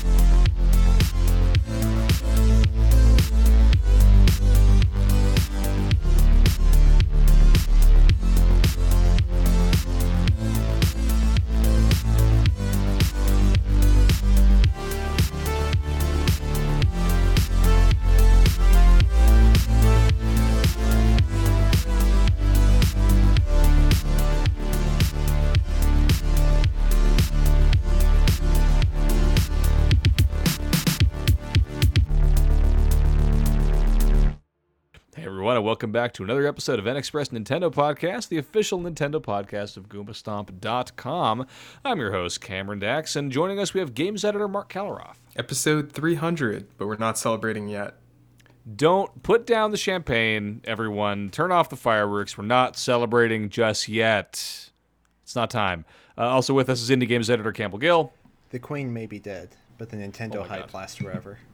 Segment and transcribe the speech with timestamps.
[0.00, 0.47] Everyone, and
[35.78, 41.46] welcome back to another episode of NXpress Nintendo Podcast, the official Nintendo podcast of GoombaStomp.com.
[41.84, 45.18] I'm your host, Cameron Dax, and joining us we have games editor Marc Kaliroff.
[45.36, 47.94] Episode 300, but we're not celebrating yet.
[48.74, 51.30] Don't put down the champagne, everyone.
[51.30, 52.36] Turn off the fireworks.
[52.36, 54.32] We're not celebrating just yet.
[55.22, 55.84] It's not time.
[56.18, 58.12] Uh, also with us is indie games editor Campbell Gill.
[58.50, 60.74] The Queen may be dead, but the Nintendo Oh my hype God.
[60.74, 61.38] lasts forever.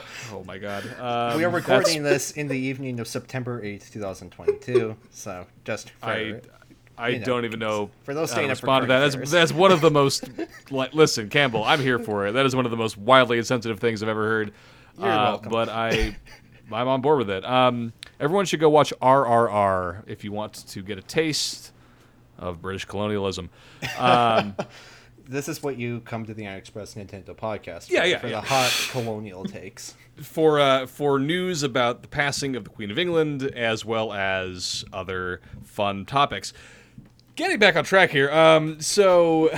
[0.32, 0.84] Oh my god.
[0.98, 4.96] Um, we are that's- recording this in the evening of September 8th, 2022.
[5.10, 6.40] So just for, I,
[6.96, 9.12] I you know, don't even know for those how to up for respond to that.
[9.12, 10.28] That's, that's one of the most.
[10.70, 12.32] Like, listen, Campbell, I'm here for it.
[12.32, 14.52] That is one of the most wildly insensitive things I've ever heard.
[14.98, 15.50] You're Uh, welcome.
[15.50, 16.14] But I,
[16.70, 17.42] I'm on board with it.
[17.44, 21.72] Um, everyone should go watch RRR if you want to get a taste
[22.38, 23.48] of British colonialism.
[23.98, 24.54] Um,
[25.28, 27.90] this is what you come to the Express Nintendo podcast.
[27.90, 28.40] Yeah, for, yeah, for yeah.
[28.40, 29.94] the hot colonial takes.
[30.16, 34.84] for uh, for news about the passing of the Queen of England, as well as
[34.92, 36.52] other fun topics.
[37.36, 38.30] Getting back on track here.
[38.32, 39.50] Um, so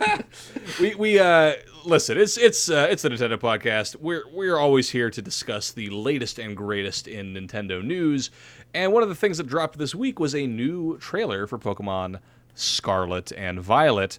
[0.80, 2.18] we we uh, listen.
[2.18, 3.96] It's it's uh, it's the Nintendo podcast.
[3.96, 8.30] We're we're always here to discuss the latest and greatest in Nintendo news.
[8.72, 12.18] And one of the things that dropped this week was a new trailer for Pokemon
[12.54, 14.18] Scarlet and Violet.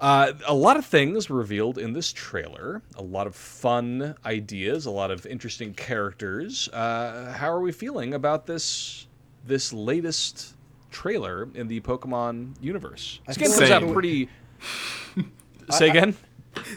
[0.00, 2.82] Uh, a lot of things were revealed in this trailer.
[2.96, 6.68] A lot of fun ideas, a lot of interesting characters.
[6.68, 9.06] Uh, how are we feeling about this
[9.44, 10.54] this latest
[10.90, 13.20] trailer in the Pokemon universe?
[13.26, 14.28] This game feel comes out pretty.
[15.70, 16.16] Say again.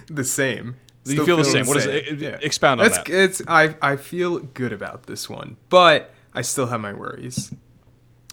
[0.07, 0.77] The same.
[1.05, 1.65] You feel the feel same.
[1.67, 2.43] What is it?
[2.43, 3.09] Expound on That's, that.
[3.09, 7.53] It's I I feel good about this one, but I still have my worries.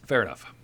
[0.07, 0.55] Fair enough.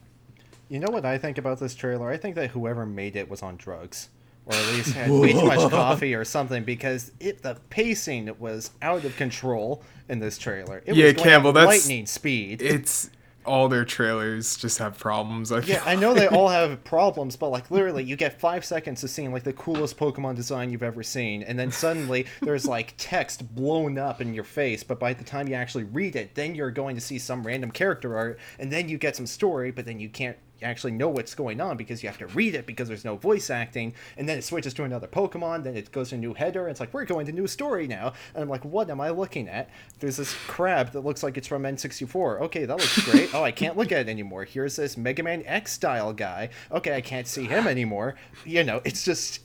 [0.69, 2.11] You know what I think about this trailer?
[2.11, 4.09] I think that whoever made it was on drugs.
[4.47, 8.71] Or at least had way too much coffee or something because it the pacing was
[8.83, 10.83] out of control in this trailer.
[10.85, 12.61] It Yeah, was Campbell, that's- lightning speed.
[12.61, 13.11] It's
[13.47, 15.53] all their trailers just have problems.
[15.53, 19.03] I Yeah, I know they all have problems, but like literally, you get five seconds
[19.05, 22.95] of seeing like the coolest Pokemon design you've ever seen, and then suddenly there's like
[22.97, 24.83] text blown up in your face.
[24.83, 27.71] But by the time you actually read it, then you're going to see some random
[27.71, 31.35] character art, and then you get some story, but then you can't actually know what's
[31.35, 34.39] going on because you have to read it because there's no voice acting, and then
[34.39, 36.93] it switches to another Pokemon, then it goes to a new header, and it's like
[36.95, 39.69] we're going to new story now, and I'm like, what am I looking at?
[40.01, 42.41] There's this crab that looks like it's from N64.
[42.43, 43.35] Okay, that looks great.
[43.35, 44.45] oh, I can't look at it anymore.
[44.45, 46.51] Here's this Mega Man X style guy.
[46.71, 48.15] Okay, I can't see him anymore.
[48.45, 49.41] You know, it's just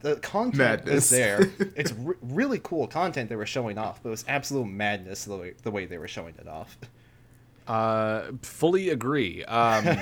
[0.00, 1.04] the content Madness.
[1.04, 1.50] is there.
[1.76, 5.36] It's re- really cool content they were showing off, but it was absolute madness the
[5.36, 6.76] way, the way they were showing it off.
[7.66, 9.44] Uh, fully agree.
[9.44, 9.98] Um,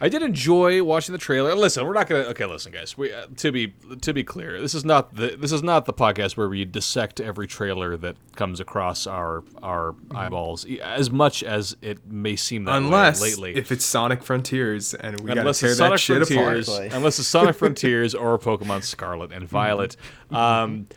[0.00, 1.54] I did enjoy watching the trailer.
[1.54, 2.24] Listen, we're not gonna.
[2.24, 2.98] Okay, listen, guys.
[2.98, 5.92] We uh, to be to be clear, this is not the this is not the
[5.92, 11.44] podcast where we dissect every trailer that comes across our our eyeballs, e- as much
[11.44, 13.54] as it may seem that unless way lately.
[13.54, 16.36] if it's Sonic Frontiers and we gotta unless tear that Sonic shit Frontiers,
[16.68, 16.82] apart.
[16.82, 16.96] Exactly.
[16.96, 19.96] unless it's Sonic Frontiers or Pokemon Scarlet and Violet.
[20.32, 20.88] Um,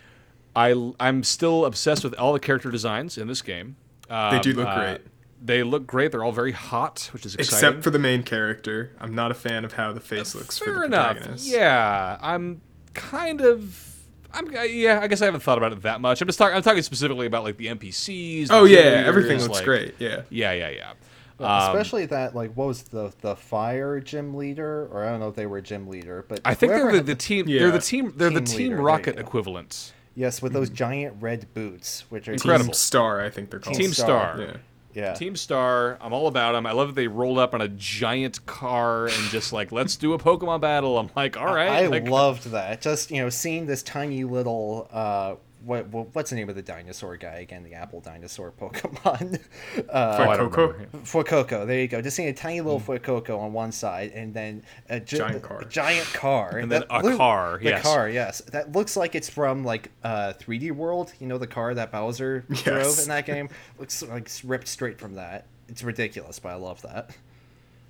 [0.55, 3.75] I I'm still obsessed with all the character designs in this game.
[4.09, 5.01] They do Um, look uh, great.
[5.45, 6.11] They look great.
[6.11, 7.57] They're all very hot, which is exciting.
[7.69, 8.91] Except for the main character.
[8.99, 11.11] I'm not a fan of how the face looks for Fair the enough.
[11.17, 11.47] protagonist.
[11.47, 12.61] Yeah, I'm
[12.93, 13.91] kind of.
[14.33, 14.99] I'm yeah.
[15.01, 16.21] I guess I haven't thought about it that much.
[16.21, 16.55] I'm just talking.
[16.55, 18.47] I'm talking specifically about like the NPCs.
[18.47, 19.95] the Oh yeah, cheerleaders, everything looks like- great.
[19.99, 20.21] Yeah.
[20.29, 20.93] Yeah, yeah, yeah.
[21.37, 25.27] Um, Especially that, like, what was the the fire gym leader, or I don't know
[25.27, 27.45] if they were gym leader, but I think they're the, had the team.
[27.45, 28.13] They're the team.
[28.15, 29.21] They're the Team Team leader, Rocket go.
[29.21, 29.93] equivalent.
[30.15, 32.67] yes, with those giant red boots, which are Incredible.
[32.67, 33.75] Team Star, I think they're called.
[33.75, 34.33] Team Star.
[34.35, 34.41] Star.
[34.41, 34.57] Yeah.
[34.95, 35.97] Yeah, Team Star.
[36.01, 36.65] I'm all about them.
[36.65, 40.13] I love that they rolled up on a giant car and just like let's do
[40.13, 40.97] a Pokemon battle.
[40.97, 41.69] I'm like, all right.
[41.69, 42.81] I like, loved that.
[42.81, 46.61] Just you know, seeing this tiny little uh, what, what what's the name of the
[46.61, 47.63] dinosaur guy again?
[47.63, 49.41] The apple dinosaur Pokemon.
[49.89, 50.73] uh, I don't Coco.
[50.73, 50.97] remember.
[50.99, 52.01] Fuecoco, there you go.
[52.01, 52.91] Just seeing a tiny little Hmm.
[52.91, 55.61] Fuecoco on one side, and then a gi- Giant car.
[55.61, 57.83] a giant car, And then that a loo- car, The yes.
[57.83, 58.41] car, yes.
[58.51, 61.13] That looks like it's from like uh, 3D World.
[61.19, 63.49] You know the car that Bowser drove in that game.
[63.79, 65.47] Looks like it's ripped straight from that.
[65.67, 67.09] It's ridiculous, but I love that.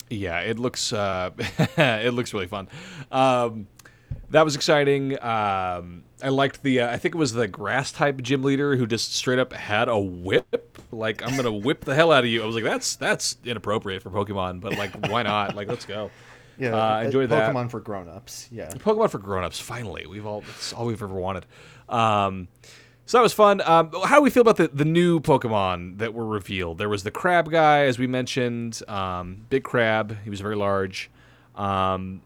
[0.10, 1.32] Yeah, it looks uh,
[1.78, 2.70] it looks really fun.
[3.12, 3.68] Um,
[4.30, 5.22] that was exciting.
[5.22, 6.82] Um, I liked the.
[6.82, 9.90] Uh, I think it was the grass type gym leader who just straight up had
[9.90, 10.78] a whip.
[10.92, 12.42] Like I'm gonna whip the hell out of you.
[12.42, 15.56] I was like, that's that's inappropriate for Pokemon, but like, why not?
[15.56, 16.12] Like, let's go.
[16.58, 17.52] Yeah, Uh, I uh, enjoyed that.
[17.54, 18.48] Pokemon for grown-ups.
[18.50, 18.70] Yeah.
[18.70, 19.60] Pokemon for grown-ups.
[19.60, 21.46] Finally, we've all that's all we've ever wanted.
[21.90, 22.48] Um,
[23.06, 23.60] so that was fun.
[23.60, 26.78] Um, how do we feel about the, the new Pokemon that were revealed?
[26.78, 30.18] There was the crab guy, as we mentioned, um, big crab.
[30.24, 31.12] He was very large.
[31.56, 32.22] Um,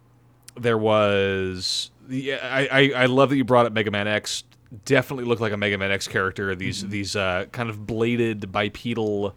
[0.56, 4.44] there was the I, I I love that you brought up Mega Man X.
[4.86, 6.54] Definitely looked like a Mega Man X character.
[6.56, 9.36] These these uh, kind of bladed bipedal.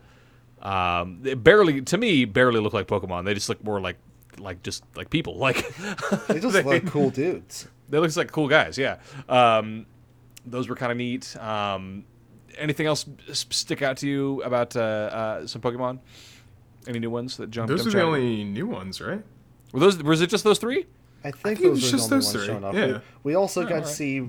[0.61, 3.25] Um, they barely to me barely look like Pokemon.
[3.25, 3.97] They just look more like
[4.39, 5.37] like just like people.
[5.37, 5.57] Like
[6.29, 7.69] They just look cool dudes.
[7.89, 8.77] they look like cool guys.
[8.79, 8.99] Yeah.
[9.29, 9.87] Um,
[10.45, 11.37] those were kind of neat.
[11.37, 12.05] Um,
[12.59, 15.99] anything else stick out to you about uh, uh, some Pokemon?
[16.87, 17.69] Any new ones that jumped?
[17.69, 19.23] Those are the only new ones, right?
[19.73, 20.03] Were those?
[20.03, 20.87] Was it just those three?
[21.25, 22.75] I think, think those were just the only those ones three, showing off.
[22.75, 22.87] yeah.
[23.23, 23.87] We, we also got alright.
[23.87, 24.21] to see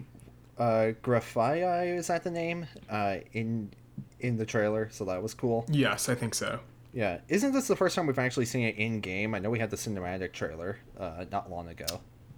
[0.57, 2.67] uh, Grafaiai, is that the name?
[2.89, 3.71] Uh, in
[4.19, 5.65] in the trailer, so that was cool.
[5.69, 6.59] Yes, I think so.
[6.93, 9.33] Yeah, isn't this the first time we've actually seen it in game?
[9.33, 11.85] I know we had the cinematic trailer uh, not long ago.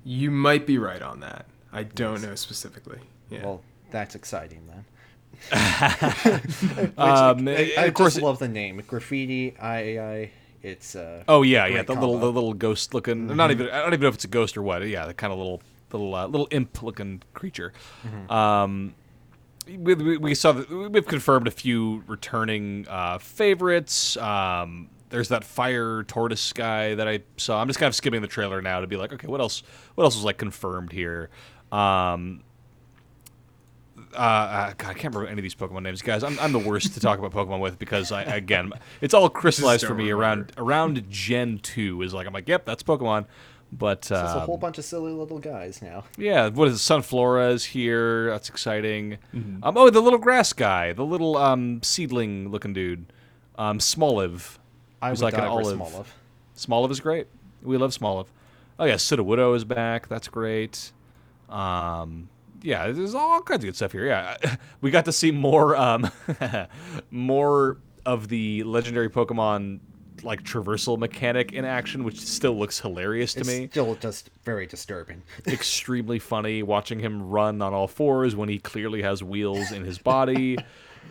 [0.03, 1.45] You might be right on that.
[1.73, 2.99] I don't know specifically.
[3.29, 3.43] Yeah.
[3.43, 3.61] Well,
[3.91, 4.85] that's exciting then.
[6.75, 9.57] Which, Um, I, I of course just love the name Graffiti.
[9.57, 10.31] I, I
[10.65, 11.83] it's uh, Oh yeah, yeah.
[11.83, 13.27] Great The little, the little ghost looking.
[13.27, 13.69] Not even.
[13.69, 14.85] I don't even know if it's a ghost or what.
[14.87, 17.71] Yeah, the kind of little, little, uh, little imp looking creature.
[18.29, 18.95] Um,
[19.67, 20.53] we, we, we saw.
[20.53, 24.17] The, we've confirmed a few returning uh, favorites.
[24.17, 27.61] Um, there's that fire tortoise guy that I saw.
[27.61, 29.61] I'm just kind of skimming the trailer now to be like, okay, what else?
[29.93, 31.29] What else was like confirmed here?
[31.71, 32.41] Um,
[34.15, 36.23] uh, uh, God, I can't remember any of these Pokemon names, guys.
[36.23, 38.71] I'm, I'm the worst to talk about Pokemon with because I again,
[39.01, 42.01] it's all crystallized for don't me around around Gen two.
[42.01, 43.25] Is like I'm like, yep, that's Pokemon.
[43.71, 46.05] But it's just a um, whole bunch of silly little guys now.
[46.17, 46.93] yeah, what is it?
[46.93, 48.29] Sunflora is here.
[48.29, 49.17] That's exciting.
[49.33, 49.63] Mm-hmm.
[49.63, 53.11] Um, oh, the little grass guy, the little um, seedling looking dude,
[53.57, 54.57] um, Smoliv.
[55.01, 55.79] I Who's would like an for olive.
[55.79, 56.05] Smoliv.
[56.55, 57.27] Smoliv is great.
[57.63, 58.27] We love Smoliv.
[58.79, 60.07] Oh yeah, Sudowoodo is back.
[60.07, 60.91] That's great.
[61.49, 62.29] Um,
[62.65, 64.07] yeah, there's all kinds of good stuff here.
[64.07, 64.35] Yeah,
[64.81, 66.09] we got to see more, um,
[67.11, 69.79] more of the legendary Pokemon
[70.23, 73.67] like traversal mechanic in action, which still looks hilarious to It's me.
[73.67, 75.21] still just very disturbing.
[75.47, 79.97] Extremely funny watching him run on all fours when he clearly has wheels in his
[79.99, 80.57] body.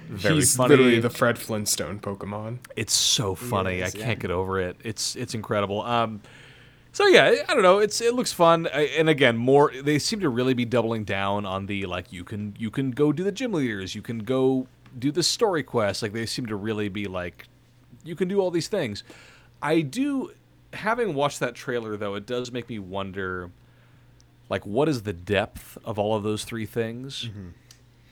[0.08, 0.70] Very He's funny.
[0.70, 2.58] literally the Fred Flintstone Pokemon.
[2.76, 3.80] It's so funny.
[3.80, 4.76] is, I can't get over it.
[4.82, 5.82] It's it's incredible.
[5.82, 6.20] Um,
[6.94, 7.81] so yeah, I don't know.
[7.81, 8.67] It's it looks fun.
[8.69, 12.55] And again, more they seem to really be doubling down on the like you can
[12.58, 14.67] you can go do the gym leaders, you can go
[14.99, 16.02] do the story quests.
[16.02, 17.49] Like they seem to really be like
[18.05, 19.02] you can do all these things.
[19.61, 20.32] I do.
[20.73, 23.50] Having watched that trailer though, it does make me wonder,
[24.49, 27.26] like, what is the depth of all of those three things?
[27.26, 27.49] Mm-hmm.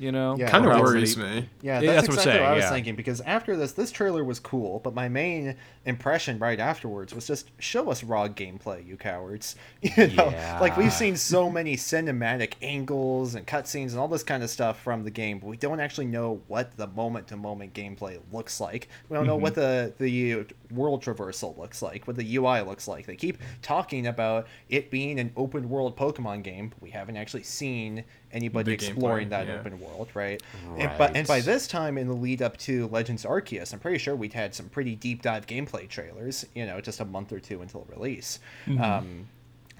[0.03, 1.49] You know, Yeah, Kind of worries me.
[1.63, 2.71] Yeah, Yeah, that's, that's what I'm exactly what, I was yeah.
[2.71, 2.97] thinking.
[2.97, 5.55] Because after this, this trailer was cool, but my main
[5.87, 9.55] impression right afterwards was just show us raw gameplay, you cowards.
[10.03, 14.43] You know, like we've seen so many cinematic angles and cutscenes and all this kind
[14.43, 18.59] of stuff from the game, but we don't actually know what the moment-to-moment gameplay looks
[18.59, 18.89] like.
[19.09, 23.07] We don't know what the the world traversal looks like, what the UI looks like.
[23.07, 28.05] They keep talking about it being an open-world Pokemon game, but we haven't actually seen
[28.33, 29.55] anybody The gameplay, exploring that yeah.
[29.55, 30.43] open world, right?
[30.79, 33.99] And, but, and by this time in the lead up to Legends Arceus, I'm pretty
[33.99, 37.41] sure we'd had some pretty deep dive gameplay trailers, you know, just a month or
[37.41, 38.39] two until release.
[38.81, 39.29] Um,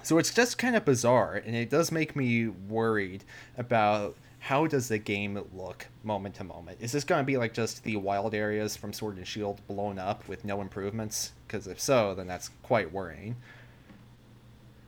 [0.03, 3.23] so it's just kind of bizarre, and it does make me worried
[3.57, 6.77] about how does the game look moment to moment.
[6.81, 9.97] Is this going to be like just the wild areas from Sword and Shield blown
[9.97, 11.31] up with no improvements?
[11.47, 13.37] Because if so, then that's quite worrying.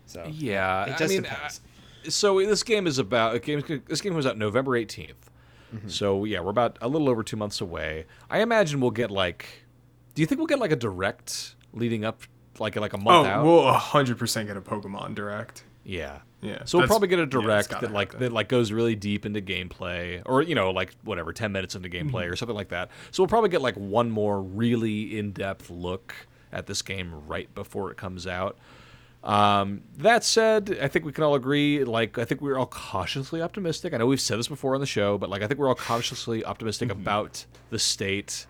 [0.07, 1.62] So Yeah, it I just mean, depends.
[1.63, 1.75] uh,
[2.09, 3.63] so this game is about game.
[3.88, 5.13] This game comes out November 18th.
[5.75, 5.88] Mm-hmm.
[5.89, 8.05] So yeah, we're about a little over two months away.
[8.29, 9.45] I imagine we'll get like.
[10.13, 12.21] Do you think we'll get like a direct leading up,
[12.59, 13.43] like like a Oh, month out?
[13.45, 15.63] we'll 100% get a Pokemon Direct.
[15.83, 16.19] yeah.
[16.41, 18.19] Yeah, So we'll probably get a direct gotta that like happen.
[18.27, 21.89] that like goes really deep into gameplay, or you know like whatever ten minutes into
[21.89, 22.33] gameplay Mm-hmm.
[22.33, 22.91] or something like that.
[23.09, 26.13] So we'll probably get like one more really in depth look
[26.51, 28.57] at this game right before it comes out.
[29.25, 31.84] Um, that said, I think we can all agree.
[31.84, 33.94] Like, I think we're all cautiously optimistic.
[33.94, 35.75] I know we've said this before on the show, but like, I think we're all
[35.75, 37.01] cautiously optimistic Mm-hmm.
[37.01, 38.46] about the state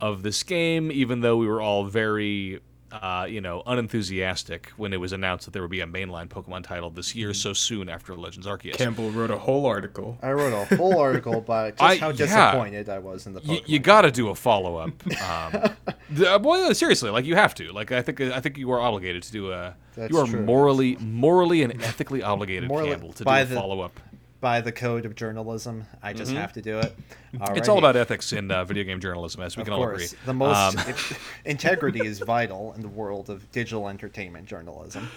[0.00, 2.60] of this game, even though we were all very
[2.92, 6.62] uh, you know, unenthusiastic when it was announced that there would be a mainline Pokemon
[6.62, 8.72] title this year so soon after Legends Arceus.
[8.74, 10.16] Campbell wrote a whole article.
[10.22, 12.16] I wrote a whole article about just I- how yeah.
[12.16, 13.68] disappointed I was in the you, Pokemon.
[13.68, 14.90] you got to do a follow up.
[15.22, 15.70] Um,
[16.10, 17.72] the- well, seriously, like you have to.
[17.72, 19.74] Like I think I think you are obligated to do a.
[19.96, 20.42] That's you are true.
[20.42, 23.98] morally morally and ethically obligated, Morally- Campbell, to do a the- follow up.
[24.40, 25.84] by the code of journalism.
[26.02, 26.94] I just have to do it.
[27.34, 27.56] Mm-hmm.
[27.56, 30.06] It's all about ethics in uh, video game journalism, as we Of can all agree.
[30.26, 35.08] the most Um, it- integrity is vital in the world of digital entertainment journalism.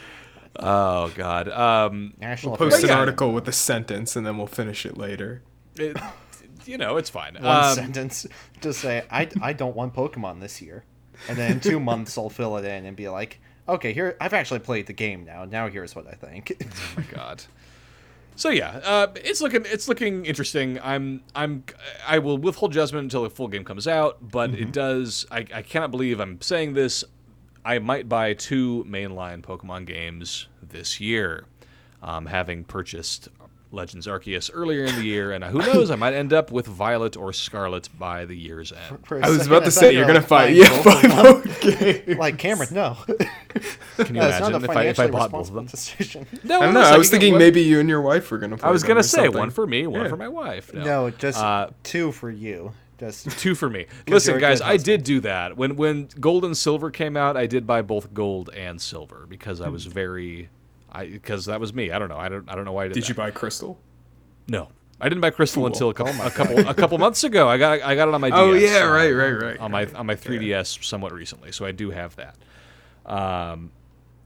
[0.59, 1.49] oh God.
[1.49, 2.97] Um, National Post an yeah.
[2.97, 5.41] article with a sentence and then we'll finish it later.
[5.77, 5.97] it-
[6.69, 7.33] you know, it's fine.
[7.35, 8.27] one Um, sentence.
[8.61, 10.83] Just say I I don't want Pokemon this year,
[11.27, 14.33] and then in two months I'll fill it in and be like, okay, here I've
[14.33, 15.45] actually played the game now.
[15.45, 16.53] Now here's what I think.
[16.61, 16.65] Oh
[16.97, 17.43] my god.
[18.35, 20.79] So yeah, uh, it's looking it's looking interesting.
[20.81, 21.63] I'm I'm
[22.07, 24.63] I will withhold judgment until the full game comes out, but Mm-hmm.
[24.63, 25.25] it does.
[25.29, 27.03] I, I cannot believe I'm saying this.
[27.65, 31.43] I might buy two mainline Pokemon games this year,
[32.01, 33.27] um, having purchased
[33.71, 37.15] Legends Arceus earlier in the year, and who knows, I might end up with Violet
[37.15, 39.05] or Scarlet by the year's end.
[39.05, 40.55] For a I was about to say you you're gonna fight.
[40.55, 42.17] Yeah, both of them.
[42.17, 42.97] Like Cameron, no.
[43.07, 45.65] Can you That's imagine if I if I bought both of them?
[45.67, 46.25] decision.
[46.43, 46.81] No, I don't know.
[46.81, 48.57] I was thinking maybe you and your wife were gonna.
[48.57, 49.37] Play I was gonna say something.
[49.37, 50.09] one for me, one Yeah.
[50.09, 50.73] for my wife.
[50.73, 52.73] No, No, just Uh, two for you.
[52.99, 53.85] Just two for me.
[54.07, 57.37] Listen, guys, I did do that when when gold and silver came out.
[57.37, 60.49] I did buy both gold and silver because I was very,
[60.91, 61.91] I because that was me.
[61.91, 62.17] I don't know.
[62.17, 62.93] I don't I don't know why I did.
[62.95, 63.79] Did you buy crystal?
[64.47, 64.69] No,
[64.99, 65.67] I didn't buy crystal Cool.
[65.67, 67.47] until a couple a couple a couple months ago.
[67.47, 68.29] I got I got it on my.
[68.31, 69.59] Oh DS, yeah, uh, right, right, right.
[69.59, 72.35] On my on my 3ds somewhat recently, so I do have that.
[73.05, 73.71] Um,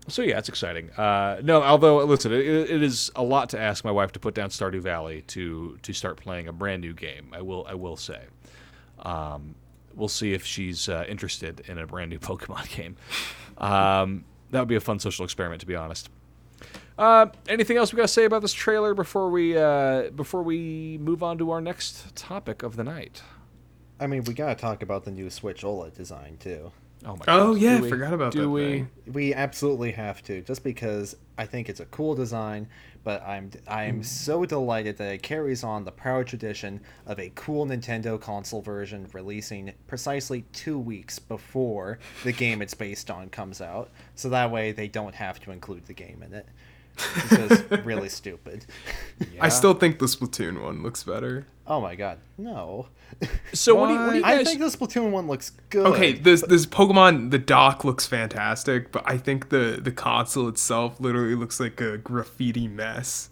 [0.08, 0.90] so yeah, it's exciting.
[0.92, 4.34] Uh, no, although listen, it, it is a lot to ask my wife to put
[4.34, 7.28] down Stardew Valley to to start playing a brand new game.
[7.34, 8.22] I will I will say.
[9.00, 9.56] Um,
[9.96, 12.96] we'll see if she's uh, interested in a brand new Pokemon game.
[13.58, 16.10] Um, that would be a fun social experiment, to be honest.
[16.98, 20.98] Uh, anything else we got to say about this trailer before we uh, before we
[21.02, 23.22] move on to our next topic of the night?
[24.00, 26.72] I mean, we gotta talk about the new Switch OLED design too.
[27.06, 27.24] Oh my!
[27.28, 27.58] Oh God.
[27.62, 27.90] yeah, Do we?
[27.90, 28.50] forgot about Do that.
[28.50, 28.62] we?
[28.66, 28.90] thing.
[29.12, 32.68] We absolutely have to, just because I think it's a cool design.
[33.04, 34.06] But I'm I'm Mm.
[34.06, 39.08] so delighted that it carries on the proud tradition of a cool Nintendo console version
[39.14, 43.90] releasing precisely two weeks before the game it's based on comes out.
[44.16, 46.48] So that way they don't have to include the game in it.
[46.98, 47.30] It's
[47.70, 48.66] just really stupid.
[49.40, 51.48] I still think the Splatoon one looks better.
[51.66, 52.88] Oh my god, no!
[53.54, 55.86] So what do you, what do you I think the Splatoon one looks good.
[55.88, 61.00] Okay, this this Pokemon the dock looks fantastic, but I think the the console itself
[61.00, 63.30] literally looks like a graffiti mess.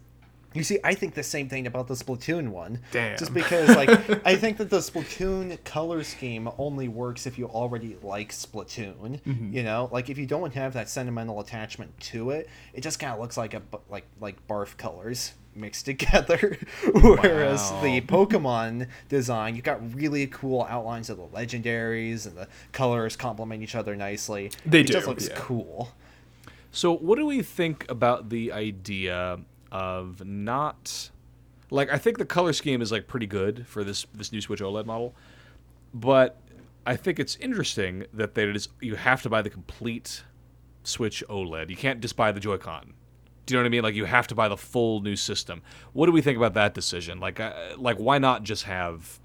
[0.54, 2.80] You see, I think the same thing about the Splatoon one.
[2.92, 3.18] Damn.
[3.18, 3.90] Just because, like,
[4.26, 9.22] I think that the Splatoon color scheme only works if you already like Splatoon.
[9.22, 9.54] Mm-hmm.
[9.54, 13.14] You know, like if you don't have that sentimental attachment to it, it just kind
[13.14, 16.58] of looks like a like like barf colors mixed together.
[16.94, 17.82] Whereas Wow.
[17.84, 23.64] the Pokemon design, you've got really cool outlines of the legendaries, and the colors complement
[23.64, 24.52] each other nicely.
[24.66, 24.90] They do.
[24.92, 25.36] it just looks yeah.
[25.38, 25.92] cool.
[26.74, 29.40] So, what do we think about the idea
[29.72, 31.10] of not
[31.70, 34.60] like I think the color scheme is like pretty good for this this new Switch
[34.60, 35.16] OLED model,
[35.94, 36.38] but
[36.86, 40.24] I think it's interesting that it is you have to buy the complete
[40.84, 41.70] Switch OLED.
[41.70, 42.94] You can't just buy the Joy-Con.
[43.46, 43.84] Do you know what I mean?
[43.84, 45.62] Like you have to buy the full new system.
[45.94, 47.20] What do we think about that decision?
[47.20, 49.20] Like, uh, like why not just have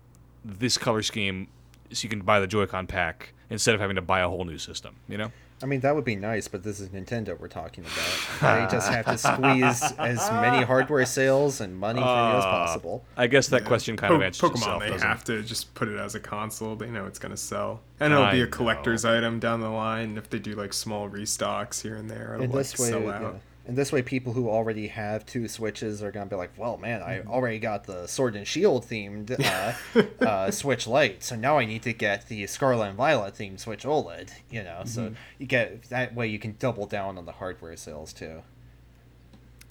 [0.44, 1.48] this color scheme
[1.92, 4.58] so you can buy the Joy-Con pack instead of having to buy a whole new
[4.58, 4.96] system?
[5.08, 5.32] You know?
[5.62, 8.60] I mean, that would be nice, but this is Nintendo we're talking about.
[8.66, 12.50] They just have to squeeze as many hardware sales and money from you as uh,
[12.50, 13.04] possible.
[13.16, 14.80] I guess that question kind of Po- answers Pokemon, itself.
[14.82, 15.08] they doesn't it?
[15.10, 16.76] have to just put it as a console.
[16.76, 20.18] They know it's gonna sell, and it'll be a collector's item down the line.
[20.18, 23.00] If they do like small restocks here and there, it'll In like this way, sell
[23.00, 23.32] yeah.
[23.66, 27.02] In this way, people who already have two Switches are gonna be like, "Well, man,
[27.02, 27.30] I Mm-hmm.
[27.30, 31.82] already got the Sword and Shield themed uh, uh, Switch Lite, so now I need
[31.82, 35.14] to get the Scarlet and Violet themed Switch OLED." You know, so Mm-hmm.
[35.38, 38.42] you get that way you can double down on the hardware sales too.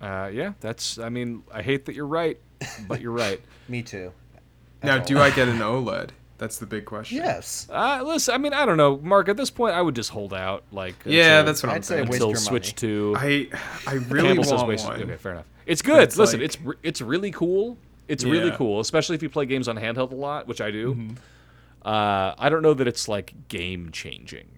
[0.02, 0.98] Uh, yeah, that's.
[1.00, 2.38] I mean, I hate that you're right,
[2.88, 3.42] but you're right.
[3.70, 4.12] Me too.
[4.84, 5.20] Now, do.
[5.20, 6.10] I get an OLED?
[6.38, 7.18] That's the big question.
[7.18, 7.65] Yes.
[7.72, 9.30] Uh, listen, I mean, I don't know, Marc.
[9.30, 10.63] At this point, I would just hold out.
[10.72, 12.74] Like, Yeah, until- that's what I'm I'd say until Switch money.
[12.75, 13.15] Two.
[13.18, 13.50] I
[13.88, 14.86] I really Campbell says waste.
[14.86, 15.01] one.
[15.01, 15.46] Okay, fair enough.
[15.65, 16.04] It's good.
[16.04, 17.77] it's Listen, like- it's re- it's really cool.
[18.08, 20.94] It's really cool, especially if you play games on handheld a lot, which I do.
[20.94, 21.15] Mm-hmm.
[21.88, 24.50] Uh, I don't know that it's like game changing.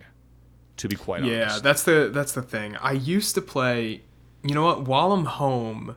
[0.78, 1.56] To be quite Yeah, honest.
[1.58, 2.76] Yeah, that's the that's the thing.
[2.78, 4.02] I used to play.
[4.44, 4.84] You know what?
[4.84, 5.96] While I'm home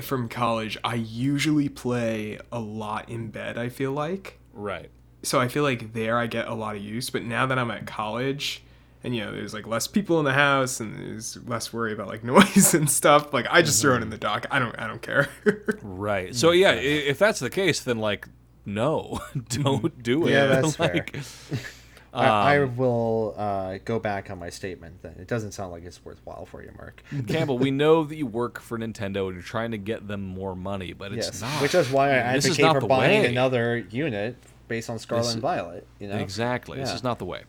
[0.00, 3.56] from college, I usually play a lot in bed.
[3.58, 4.38] I feel like.
[4.52, 4.90] right.
[5.22, 7.10] So I feel like there I get a lot of use.
[7.10, 8.62] But now that I'm at college,
[9.04, 12.08] and you know there's like less people in the house and there's less worry about
[12.08, 14.86] like noise and stuff like i just throw it in the dock i don't i
[14.86, 15.30] don't care
[15.82, 16.34] Right.
[16.34, 18.28] So yeah, if that's the case, then like,
[18.66, 20.32] no, don't do it.
[20.32, 20.92] Yeah, that's fair.
[20.94, 21.16] like,
[22.12, 25.00] I, I Um, will uh, go back on my statement.
[25.02, 27.02] Then it doesn't sound like it's worthwhile for you, Marc.
[27.28, 30.54] Campbell, we know that you work for Nintendo and you're trying to get them more
[30.56, 31.62] money, but it's yes, not.
[31.62, 33.28] which is why I This is advocate not for the buying way.
[33.28, 34.36] another unit
[34.70, 35.86] based on Scarlet This- and Violet.
[35.98, 36.78] You know, Exactly.
[36.78, 37.42] This is not the way.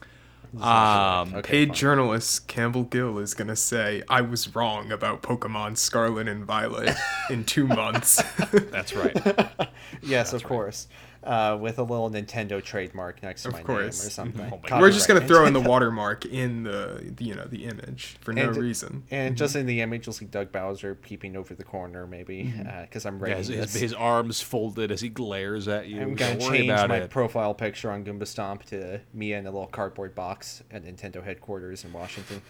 [0.00, 0.08] This
[0.54, 1.34] is not Um.
[1.34, 1.74] Okay, paid fine.
[1.76, 6.94] journalist campbell gill is gonna say i was wrong about pokemon scarlet and violet
[7.30, 8.22] in two months
[8.70, 9.16] That's right.
[10.02, 10.86] Yes, of course.
[11.26, 13.98] Uh, with a little Nintendo trademark next to Of my course.
[14.00, 14.62] name or something.
[14.70, 18.16] Oh we're just gonna throw in the watermark in the, the you know the image
[18.20, 19.36] for no And- reason And mm-hmm.
[19.36, 22.68] just in the image, you'll see Doug Bowser peeping over the corner, maybe, mm-hmm.
[22.68, 26.00] uh, because I'm Yeah, his, his, his arms folded as he glares at you.
[26.00, 27.10] I'm Don't gonna worry change about my it.
[27.10, 31.84] profile picture on Goomba Stomp to me in a little cardboard box at Nintendo headquarters
[31.84, 32.40] in Washington.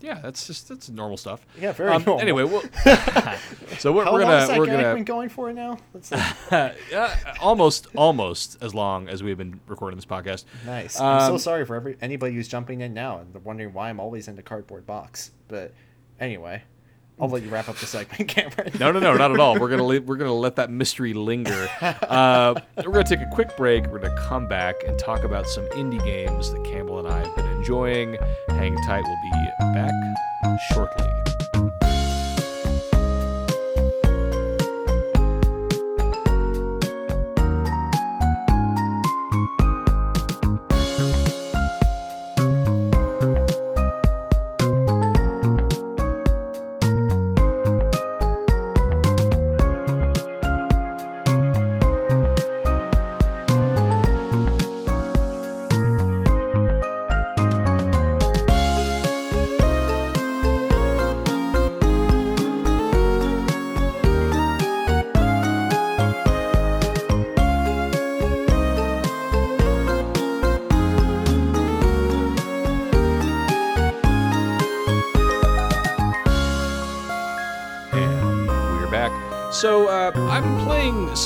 [0.00, 1.46] Yeah, that's just that's normal stuff.
[1.58, 2.20] Yeah, very um, normal.
[2.20, 2.62] Anyway, well,
[3.78, 5.78] so we're, How we're gonna that we're gonna been going for now?
[5.94, 6.10] Let's
[6.50, 10.44] yeah, almost almost as long as we've been recording this podcast.
[10.66, 11.00] Nice.
[11.00, 13.98] I'm so Um, sorry for every anybody who's jumping in now and wondering why I'm
[13.98, 15.30] always in the cardboard box.
[15.48, 15.72] But
[16.20, 16.62] anyway,
[17.18, 18.72] I'll let you wrap up the segment, Cameron.
[18.78, 19.58] No, no, no, not at all.
[19.58, 21.68] We're gonna le- we're gonna let that mystery linger.
[22.06, 23.86] Uh, we're gonna take a quick break.
[23.86, 27.36] We're gonna come back and talk about some indie games that Campbell and I have
[27.36, 28.16] been enjoying.
[28.48, 29.02] Hang tight.
[29.02, 31.25] We'll be back shortly.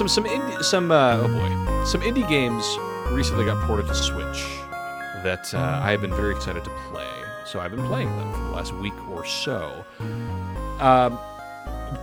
[0.00, 2.64] Some some indie some uh, oh boy some indie games
[3.10, 4.46] recently got ported to Switch
[5.22, 7.06] that uh, I have been very excited to play.
[7.44, 9.84] So I've been playing them for the last week or so.
[10.78, 11.18] Um,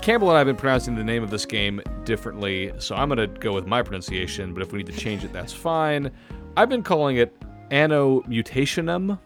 [0.04, 3.18] Campbell and I have been pronouncing the name of this game differently, so I'm going
[3.18, 6.12] to go with my pronunciation, but if we need to change it, that's fine.
[6.56, 7.36] I've been calling it
[7.72, 9.18] Anno Mutationem,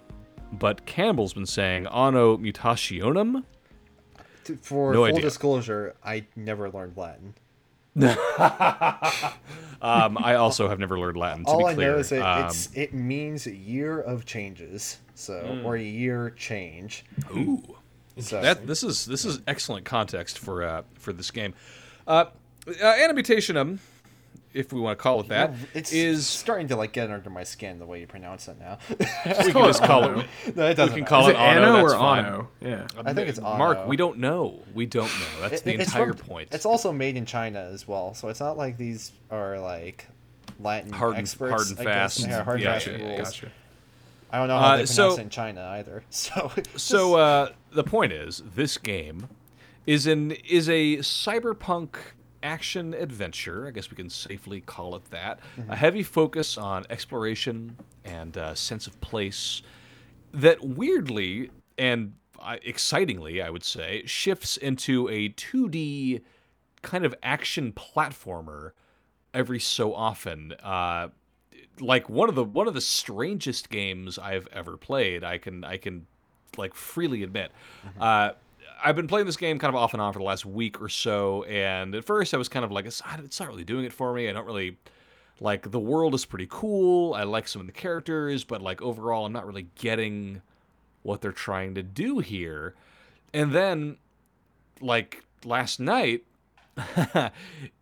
[0.54, 3.44] but Campbell's been saying Anno Mutationem.
[4.62, 5.22] For No full idea.
[5.22, 7.34] disclosure, I never learned Latin.
[9.84, 11.44] Um, I also have never learned Latin.
[11.44, 15.00] To All be I clear, know is that um, it's it means year of changes,
[15.16, 17.04] so or year change.
[17.36, 17.64] ooh,
[18.20, 21.56] So that this is this is excellent context for uh, for this game.
[22.06, 22.26] Uh,
[22.68, 23.80] uh, Animutationum,
[24.54, 27.44] if we want to call it that, it's is starting to like get under my
[27.44, 28.78] skin the way you pronounce it now.
[28.90, 29.06] we
[29.52, 30.28] can just call it.
[30.56, 30.96] no, it doesn't.
[30.96, 32.26] can call is it it Anno, Anno or fine.
[32.26, 32.48] Ano?
[32.60, 32.88] Yeah.
[33.04, 33.58] I think it's Ano.
[33.58, 33.88] Marc.
[33.88, 34.60] We don't know.
[34.74, 35.42] We don't know.
[35.50, 36.50] That's It- the entire from- point.
[36.52, 40.08] It's also made in China as well, so it's not like these are like
[40.60, 41.52] Latin Hard and- experts.
[41.52, 42.20] hard and fast.
[42.20, 43.20] Yeah, hard and Yeah, fast yeah, yeah, rules.
[43.30, 43.52] Gotcha.
[44.34, 46.04] I don't know how Uh, they pronounce so- it in China either.
[46.10, 49.28] So So uh, the point is, this game
[49.88, 51.96] is an is a cyberpunk
[52.44, 53.68] action adventure.
[53.68, 55.40] I guess we can safely call it that.
[55.70, 59.62] A heavy focus on exploration and uh, sense of place
[60.34, 66.22] that weirdly and uh, excitingly, I would say, shifts into a 2D
[66.82, 68.72] kind of action platformer
[69.34, 70.54] every so often.
[70.64, 71.10] Uh,
[71.80, 75.24] like one of the one of the strangest games I've ever played.
[75.24, 76.06] I can I can
[76.58, 77.52] like freely admit.
[78.00, 78.32] Uh,
[78.84, 80.90] I've been playing this game kind of off and on for the last week or
[80.90, 83.02] so, and at first I was kind of like, it's
[83.40, 84.30] not, really doing it for me.
[84.30, 84.78] I don't really
[85.40, 87.14] like the world is pretty cool.
[87.14, 90.42] I like some of the characters, but like overall, I'm not really getting
[91.04, 92.76] what they're trying to do here.
[93.34, 93.98] And then,
[94.82, 96.24] like last night,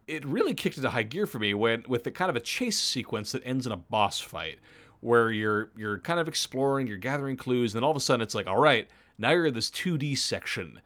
[0.08, 2.80] it really kicked into high gear for me when with the kind of a chase
[2.80, 4.60] sequence that ends in a boss fight
[5.02, 8.22] where you're you're kind of exploring, you're gathering clues, and then all of a sudden
[8.22, 10.82] it's like, all right, now you're in this 2D section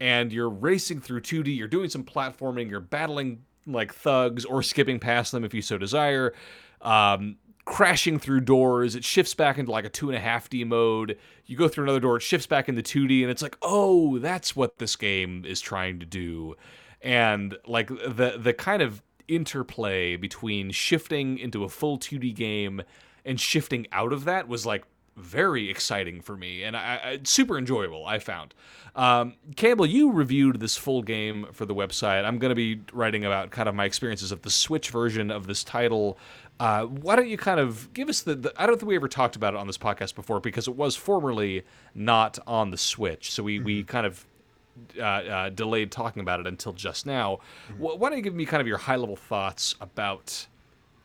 [0.00, 4.98] and you're racing through 2D, you're doing some platforming, you're battling like thugs or skipping
[4.98, 6.34] past them if you so desire.
[6.82, 10.64] Um, crashing through doors, it shifts back into like a two and a half D
[10.64, 11.16] mode.
[11.46, 14.56] You go through another door, it shifts back into 2D, and it's like, oh, that's
[14.56, 16.56] what this game is trying to do
[17.04, 22.82] and like the the kind of interplay between shifting into a full 2D game
[23.24, 24.84] and shifting out of that was like
[25.16, 28.06] very exciting for me and I, I super enjoyable.
[28.06, 28.54] I found.
[28.96, 32.24] Um, Campbell, you reviewed this full game for the website.
[32.24, 35.46] I'm going to be writing about kind of my experiences of the Switch version of
[35.46, 36.16] this title.
[36.60, 39.08] Uh, why don't you kind of give us the, the, I don't think we ever
[39.08, 43.32] talked about it on this podcast before because it was formerly not on the Switch.
[43.32, 43.64] So we, mm-hmm.
[43.64, 44.24] we kind of
[44.98, 47.38] uh, uh, delayed talking about it until just now.
[47.72, 47.82] Mm-hmm.
[47.82, 50.46] Why don't you give me kind of your high level thoughts about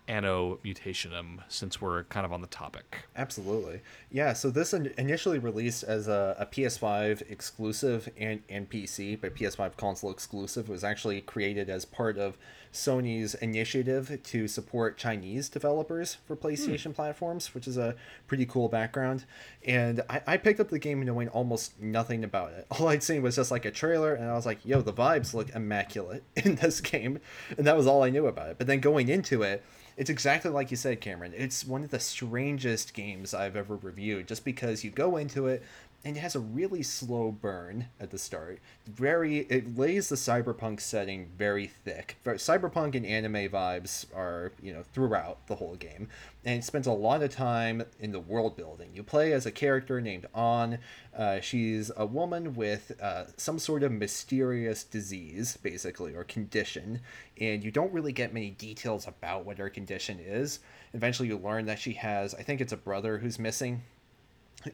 [0.09, 3.05] Anno Mutationem since we're kind of on the topic.
[3.15, 3.81] Absolutely.
[4.11, 9.77] Yeah, so this initially released as a, a, PS5 exclusive and, and PC, but PS5
[9.77, 10.67] console exclusive.
[10.67, 12.39] It was actually created as part of
[12.73, 16.91] Sony's initiative to support Chinese developers for PlayStation hmm.
[16.93, 17.95] platforms, which is a
[18.27, 19.25] pretty cool background.
[19.63, 22.65] And I, I picked up the game knowing almost nothing about it.
[22.71, 25.35] All I'd seen was just like a trailer, and I was like, yo, the vibes
[25.35, 27.19] look immaculate in this game.
[27.57, 28.57] And that was all I knew about it.
[28.57, 29.63] But then going into it,
[29.99, 31.33] it's exactly like you said, Cameron.
[31.35, 35.61] It's one of the strangest games I've ever reviewed just because you go into it
[36.05, 38.59] and it has a really slow burn at the start.
[38.87, 42.17] Very, it lays the cyberpunk setting very thick.
[42.23, 46.07] Cyberpunk and anime vibes are, you know, throughout the whole game,
[46.45, 48.91] and it spends a lot of time in the world building.
[48.93, 50.79] You play as a character named An.
[51.15, 57.01] Uh, she's a woman with uh, some sort of mysterious disease, basically, or condition,
[57.41, 60.59] and you don't really get many details about what her condition is.
[60.93, 63.81] Eventually, you learn that she has, I think it's a brother who's missing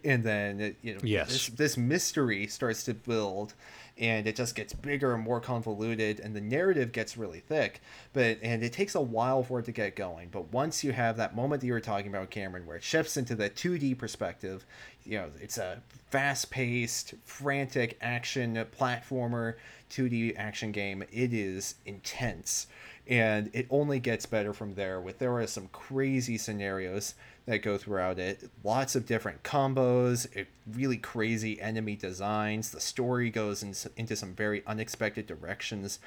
[0.04, 1.30] and then you know yes.
[1.30, 3.54] this, this mystery starts to build
[3.98, 7.82] and it just gets bigger and more convoluted and the narrative gets really thick.
[8.13, 10.30] But and it takes a while for it to get going.
[10.32, 13.15] But once you have that moment that you were talking about cameron where it shifts
[13.15, 14.65] into the 2d perspective
[15.06, 19.56] you know it's a fast-paced frantic action platformer
[19.91, 22.67] 2d action game it is intense
[23.07, 27.13] and it only gets better from there with there are some crazy scenarios
[27.45, 28.49] that go throughout it.
[28.63, 32.71] Lots of different combos, it, really crazy enemy designs.
[32.71, 35.99] The story goes in, into some very unexpected directions.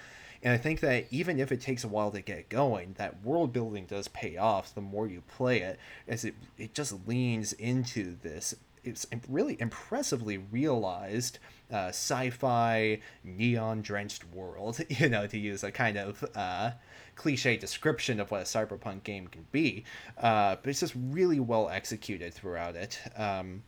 [0.42, 3.52] And I think that even if it takes a while to get going, that world
[3.52, 8.16] building does pay off the more you play it, as it, it just leans into
[8.22, 8.54] this
[8.84, 11.38] it's really impressively realized
[11.70, 16.70] uh, sci-fi neon drenched world you know to use a kind of uh,
[17.18, 19.84] cliche description of what a cyberpunk game can be,
[20.16, 22.98] uh, but it's just really well executed throughout it.
[23.16, 23.62] Um,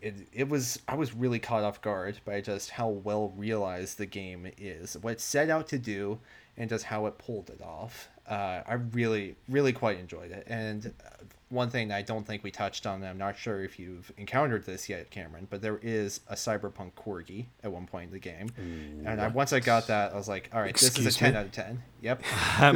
[0.00, 4.06] it, it was I was really caught off guard by just how well realized the
[4.06, 6.18] game is, what it set out to do,
[6.56, 8.08] and just how it pulled it off.
[8.28, 12.50] Uh, I really really quite enjoyed it, and uh, one thing I don't think we
[12.50, 16.34] touched on, I'm not sure if you've encountered this yet, Cameron, but there is a
[16.34, 20.12] cyberpunk corgi at one point in the game, Ooh, and I, once I got that,
[20.12, 21.38] I was like, all right, Excuse this is a ten me?
[21.38, 21.82] out of ten.
[22.02, 22.22] Yep.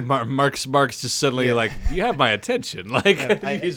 [0.26, 1.54] Marc's Marc's just suddenly yeah.
[1.54, 3.18] like, you have my attention, like.
[3.18, 3.72] Yeah, I,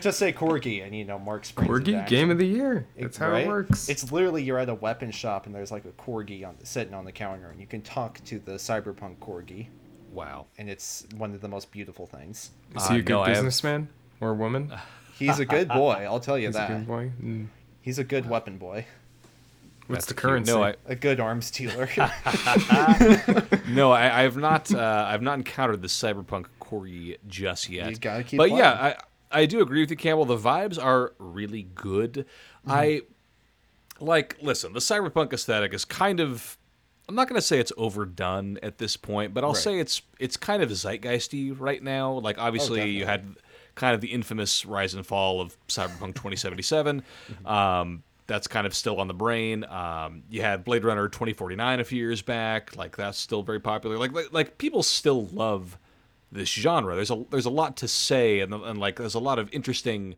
[0.00, 2.86] just say corgi, and you know Marc's corgi game of the year.
[2.98, 3.44] That's it, how right?
[3.44, 3.88] it works.
[3.88, 6.94] It's literally you're at a weapon shop, and there's like a corgi on the, sitting
[6.94, 9.68] on the counter, and you can talk to the cyberpunk corgi.
[10.12, 10.46] Wow.
[10.58, 12.50] And it's one of the most beautiful things.
[12.76, 13.88] Is he a uh, good no, businessman?
[14.22, 14.72] or a woman.
[15.18, 16.06] He's a good boy.
[16.08, 16.70] I'll tell you He's that.
[16.70, 17.12] A good boy.
[17.22, 17.48] Mm.
[17.82, 18.86] He's a good weapon boy.
[19.88, 20.52] What's That's the currency?
[20.52, 21.88] No, I, a good arms dealer.
[23.68, 24.72] no, I, I, have not.
[24.72, 27.90] Uh, I've not encountered the cyberpunk corgi just yet.
[27.90, 28.38] You gotta keep.
[28.38, 28.58] But playing.
[28.64, 28.94] yeah,
[29.32, 30.24] I, I do agree with you, Campbell.
[30.24, 32.26] The vibes are really good.
[32.66, 32.70] Mm-hmm.
[32.70, 33.00] I
[33.98, 34.38] like.
[34.40, 36.56] Listen, the cyberpunk aesthetic is kind of.
[37.08, 39.62] I'm not going to say it's overdone at this point, but I'll right.
[39.62, 42.12] say it's it's kind of zeitgeisty right now.
[42.12, 43.36] Like obviously oh, you had
[43.74, 47.02] kind of the infamous rise and fall of Cyberpunk 2077.
[47.46, 49.64] um, that's kind of still on the brain.
[49.64, 52.76] Um, you had Blade Runner 2049 a few years back.
[52.76, 53.98] Like that's still very popular.
[53.98, 55.78] Like like, like people still love
[56.30, 56.94] this genre.
[56.94, 60.14] There's a there's a lot to say, and, and like there's a lot of interesting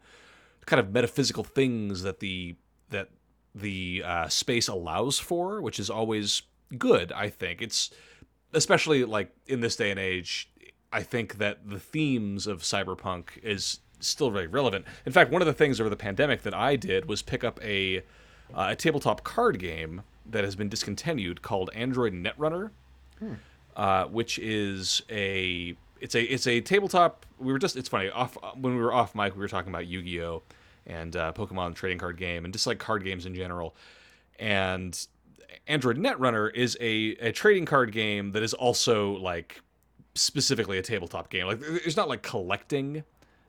[0.66, 2.57] kind of metaphysical things that the
[2.90, 3.09] that
[3.55, 6.42] the uh, space allows for, which is always
[6.74, 7.12] good.
[7.12, 7.90] I think it's
[8.52, 10.48] especially like in this day and age
[10.94, 14.84] I think that the themes of cyberpunk is still very relevant.
[15.04, 17.58] In fact, one of the things over the pandemic that I did was pick up
[17.64, 17.98] a
[18.54, 22.70] uh, a tabletop card game that has been discontinued called Android Netrunner,
[23.18, 23.34] hmm.
[23.76, 27.26] uh, which is a it's a it's a tabletop.
[27.38, 29.88] We were just it's funny off when we were off mic we were talking about
[29.88, 30.42] Yu Gi Oh
[30.87, 33.74] and uh, Pokemon trading card game and just like card games in general,
[34.38, 35.08] and
[35.66, 39.61] Android Netrunner is a, a trading card game that is also like
[40.14, 41.46] specifically a tabletop game.
[41.46, 43.04] Like there's not like collecting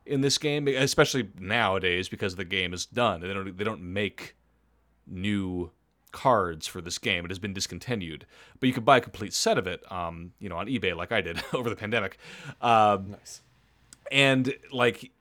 [0.06, 3.22] in this game, especially nowadays because the game is done.
[3.22, 4.36] They don't they don't make
[5.08, 5.72] new
[6.12, 7.26] cards for this game.
[7.26, 8.26] It has been discontinued,
[8.60, 11.12] but you could buy a complete set of it, um, you know, on eBay like
[11.12, 12.18] I did over the pandemic.
[12.62, 13.42] Um, nice.
[14.12, 15.12] And like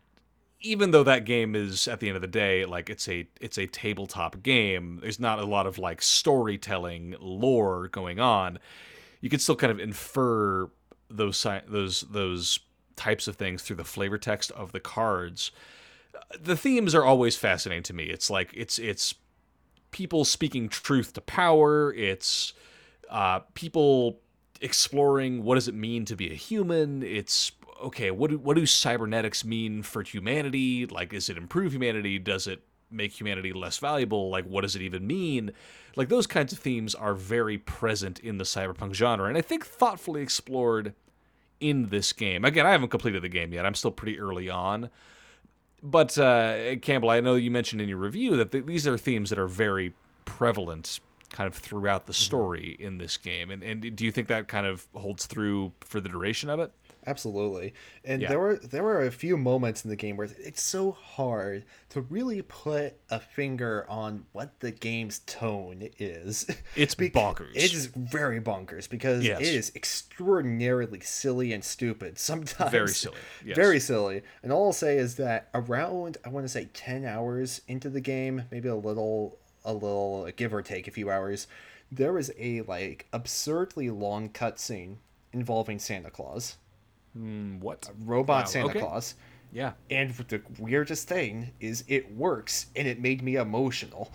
[0.64, 3.58] even though that game is at the end of the day like it's a it's
[3.58, 8.58] a tabletop game there's not a lot of like storytelling lore going on.
[9.20, 10.70] You can still kind of infer
[11.10, 12.60] those those those
[12.96, 15.52] types of things through the flavor text of the cards.
[16.40, 18.04] The themes are always fascinating to me.
[18.04, 19.14] It's like it's it's
[19.90, 21.92] people speaking truth to power.
[21.92, 22.54] It's
[23.10, 24.20] uh, people
[24.60, 27.02] exploring what does it mean to be a human.
[27.02, 30.86] It's okay, what do what do cybernetics mean for humanity?
[30.86, 32.18] Like, is it improve humanity?
[32.18, 34.30] Does it make humanity less valuable?
[34.30, 35.52] Like, what does it even mean?
[35.96, 39.66] Like, those kinds of themes are very present in the cyberpunk genre, and I think
[39.66, 40.94] thoughtfully explored
[41.60, 42.44] in this game.
[42.44, 43.64] Again, I haven't completed the game yet.
[43.64, 44.90] I'm still pretty early on.
[45.82, 49.30] But uh, Campbell, I know you mentioned in your review that th- these are themes
[49.30, 49.92] that are very
[50.24, 52.22] prevalent kind of throughout the mm-hmm.
[52.22, 53.50] story in this game.
[53.50, 56.72] And, and do you think that kind of holds through for the duration of it?
[57.06, 57.74] Absolutely.
[58.04, 58.28] And yeah.
[58.28, 62.00] there were there were a few moments in the game where it's so hard to
[62.02, 66.46] really put a finger on what the game's tone is.
[66.76, 67.54] It's Be- bonkers.
[67.54, 69.40] It is very bonkers because yes.
[69.40, 72.18] it is extraordinarily silly and stupid.
[72.18, 73.16] Sometimes very silly.
[73.44, 73.56] Yes.
[73.56, 74.22] Very silly.
[74.42, 78.00] And all I'll say is that around I want to say 10 hours into the
[78.00, 81.46] game, maybe a little a little give or take a few hours,
[81.90, 84.96] there was a like absurdly long cutscene
[85.32, 86.56] involving Santa Claus
[87.18, 87.90] Mm, what?
[88.04, 88.44] Robot wow.
[88.44, 88.80] Santa okay.
[88.80, 89.14] Claus.
[89.54, 89.74] Yeah.
[89.88, 94.12] And the weirdest thing is it works and it made me emotional.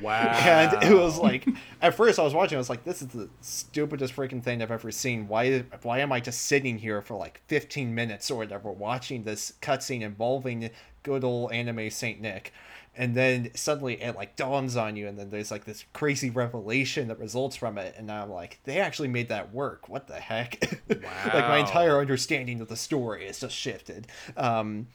[0.00, 0.12] Wow.
[0.40, 1.46] and it was like
[1.82, 4.70] at first I was watching, I was like, this is the stupidest freaking thing I've
[4.70, 5.26] ever seen.
[5.26, 9.54] Why why am I just sitting here for like fifteen minutes or whatever watching this
[9.60, 10.70] cutscene involving
[11.02, 12.52] good old anime Saint Nick?
[12.96, 17.08] And then suddenly it like dawns on you and then there's like this crazy revelation
[17.08, 19.88] that results from it and now i'm like they actually made that work.
[19.88, 20.78] What the heck?
[20.88, 20.96] Wow.
[21.34, 24.06] like my entire understanding of the story is just shifted.
[24.36, 24.88] Um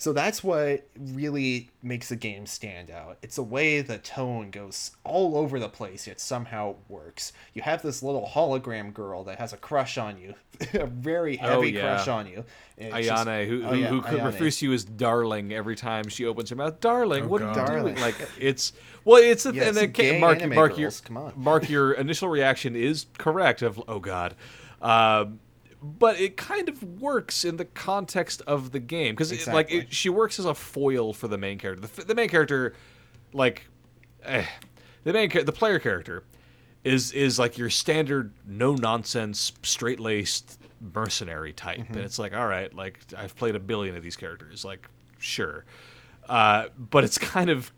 [0.00, 3.18] so that's what really makes the game stand out.
[3.20, 7.32] It's the way the tone goes all over the place, yet somehow works.
[7.52, 10.34] You have this little hologram girl that has a crush on you,
[10.74, 11.94] a very oh, heavy oh, yeah.
[11.96, 12.44] crush on you.
[12.80, 16.50] Ayane, who, oh, yeah, who, who refers to you as darling every time she opens
[16.50, 16.78] her mouth.
[16.78, 17.58] Darling, oh, what God.
[17.58, 18.00] are you doing?
[18.00, 20.92] Like it's well, it's a, yes, and then, Marc, Marc, your,
[21.34, 23.62] Marc, your initial reaction is correct.
[23.62, 24.36] Of oh God.
[24.80, 25.40] Um,
[25.82, 29.54] but it kind of works in the context of the game because exactly.
[29.54, 31.86] like it, she works as a foil for the main character.
[31.86, 32.74] The, the main character,
[33.32, 33.64] like,
[34.24, 34.44] eh,
[35.04, 36.24] the main the player character,
[36.84, 40.58] is is like your standard no nonsense, straight laced
[40.94, 41.94] mercenary type, mm-hmm.
[41.94, 44.88] and it's like, all right, like I've played a billion of these characters, like
[45.18, 45.64] sure,
[46.28, 47.72] uh, but it's kind of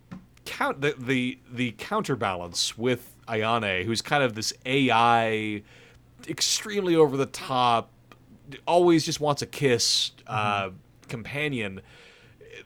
[0.44, 5.62] count the the the counterbalance with Ayane, who's kind of this AI
[6.28, 7.90] extremely over the top,
[8.66, 10.76] always just wants a kiss uh, mm-hmm.
[11.08, 11.80] companion.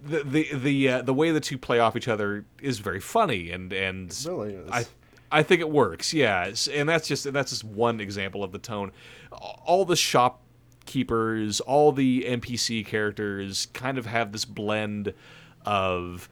[0.03, 3.51] The the the uh, the way the two play off each other is very funny
[3.51, 4.71] and and it really is.
[4.71, 4.87] I
[5.31, 6.13] I think it works.
[6.13, 8.93] Yeah, and that's just that's just one example of the tone.
[9.33, 15.13] All the shopkeepers, all the NPC characters kind of have this blend
[15.65, 16.29] of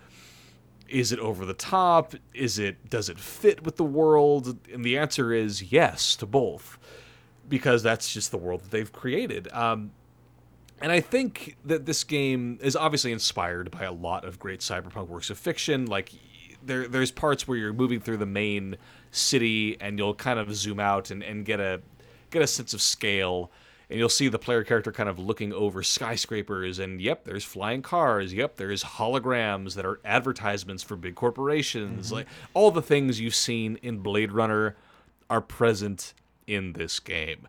[0.88, 2.14] is it over the top?
[2.34, 4.58] Is it does it fit with the world?
[4.72, 6.78] And the answer is yes to both
[7.48, 9.52] because that's just the world that they've created.
[9.52, 9.92] Um,
[10.80, 15.08] and I think that this game is obviously inspired by a lot of great cyberpunk
[15.08, 15.86] works of fiction.
[15.86, 16.10] Like
[16.64, 18.76] there, there's parts where you're moving through the main
[19.12, 21.80] city and you'll kind of zoom out and, and get a
[22.30, 23.52] get a sense of scale.
[23.90, 27.82] And you'll see the player character kind of looking over skyscrapers, and yep, there's flying
[27.82, 28.32] cars.
[28.32, 32.06] Yep, there's holograms that are advertisements for big corporations.
[32.06, 32.14] Mm-hmm.
[32.14, 34.76] Like all the things you've seen in Blade Runner
[35.28, 36.14] are present
[36.46, 37.48] in this game.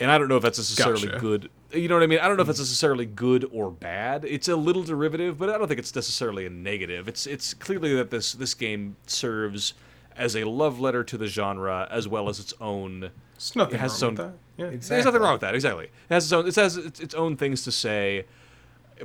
[0.00, 1.20] And I don't know if that's necessarily gotcha.
[1.20, 1.50] good.
[1.72, 2.18] You know what I mean?
[2.18, 4.24] I don't know if it's necessarily good or bad.
[4.24, 7.06] It's a little derivative, but I don't think it's necessarily a negative.
[7.06, 9.74] It's it's clearly that this this game serves
[10.16, 13.10] as a love letter to the genre as well as its own.
[13.36, 14.62] It's nothing it has wrong its own, with that.
[14.62, 14.94] Yeah, exactly.
[14.96, 15.54] There's nothing wrong with that.
[15.54, 15.84] Exactly.
[15.84, 16.46] It has its own.
[16.48, 18.26] It has its, its own things to say,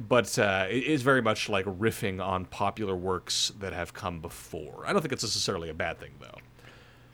[0.08, 4.84] but uh, it is very much like riffing on popular works that have come before.
[4.86, 6.40] I don't think it's necessarily a bad thing though.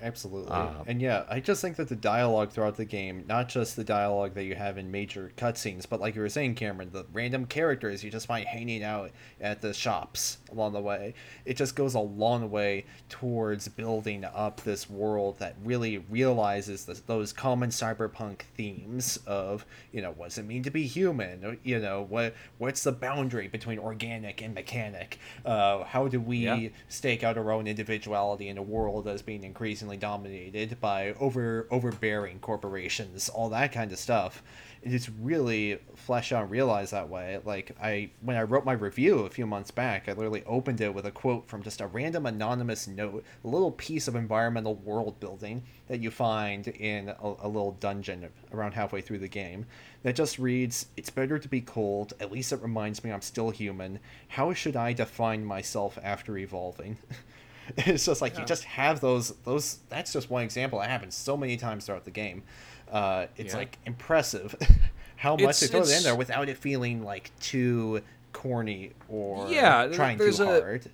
[0.05, 0.51] Absolutely.
[0.51, 3.83] Um, and yeah, I just think that the dialogue throughout the game, not just the
[3.83, 7.47] dialogue that you have in major cutscenes, but like you were saying, Cameron, the random
[7.47, 9.09] characters you just find hanging out
[9.41, 14.61] at the shops along the way, it just goes a long way towards building up
[14.61, 20.37] this world that really realizes this, those common cyberpunk themes of, you know, what does
[20.37, 21.57] it mean to be human?
[21.63, 25.17] You know, what what's the boundary between organic and mechanic?
[25.43, 26.69] Uh, how do we yeah.
[26.89, 32.39] stake out our own individuality in a world that's being increasingly dominated by over overbearing
[32.39, 34.43] corporations, all that kind of stuff.
[34.83, 37.39] And it's really flesh out and realize that way.
[37.43, 40.93] Like I when I wrote my review a few months back, I literally opened it
[40.93, 45.19] with a quote from just a random anonymous note, a little piece of environmental world
[45.19, 49.65] building that you find in a, a little dungeon around halfway through the game
[50.05, 53.49] that just reads, It's better to be cold, at least it reminds me I'm still
[53.49, 53.99] human.
[54.27, 56.97] How should I define myself after evolving?
[57.77, 58.41] it's just like Yeah.
[58.41, 62.05] you just have those those that's just one example that happens so many times throughout
[62.05, 62.43] the game.
[62.91, 63.59] Uh, it's Yeah.
[63.59, 64.55] like impressive
[65.15, 68.01] how much It's- they throw it in there without it feeling like too
[68.33, 70.91] corny or Yeah, trying there's too a- hard.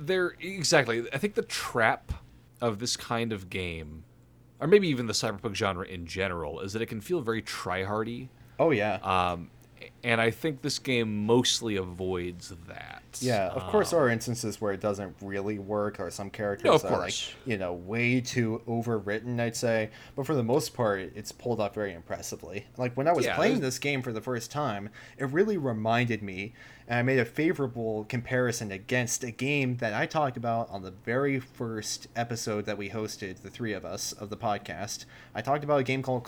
[0.00, 1.04] there exactly.
[1.12, 2.12] I think the trap
[2.60, 4.04] of this kind of game
[4.60, 8.30] or maybe even the cyberpunk genre in general is that it can feel very try-hardy.
[8.58, 8.94] Oh yeah.
[9.02, 9.50] Um,
[10.04, 14.60] and i think this game mostly avoids that Yeah, of course Um, there are instances
[14.60, 17.32] where it doesn't really work, or some characters No, of are like course.
[17.46, 19.40] you know way too overwritten.
[19.40, 22.66] I'd say, but for the most part, it's pulled off very impressively.
[22.76, 26.22] Like when I was Yeah, playing this game for the first time, it really reminded
[26.22, 26.52] me,
[26.86, 30.90] and I made a favorable comparison against a game that I talked about on the
[30.90, 35.06] very first episode that we hosted, the three of us of the podcast.
[35.34, 36.24] I talked about a game called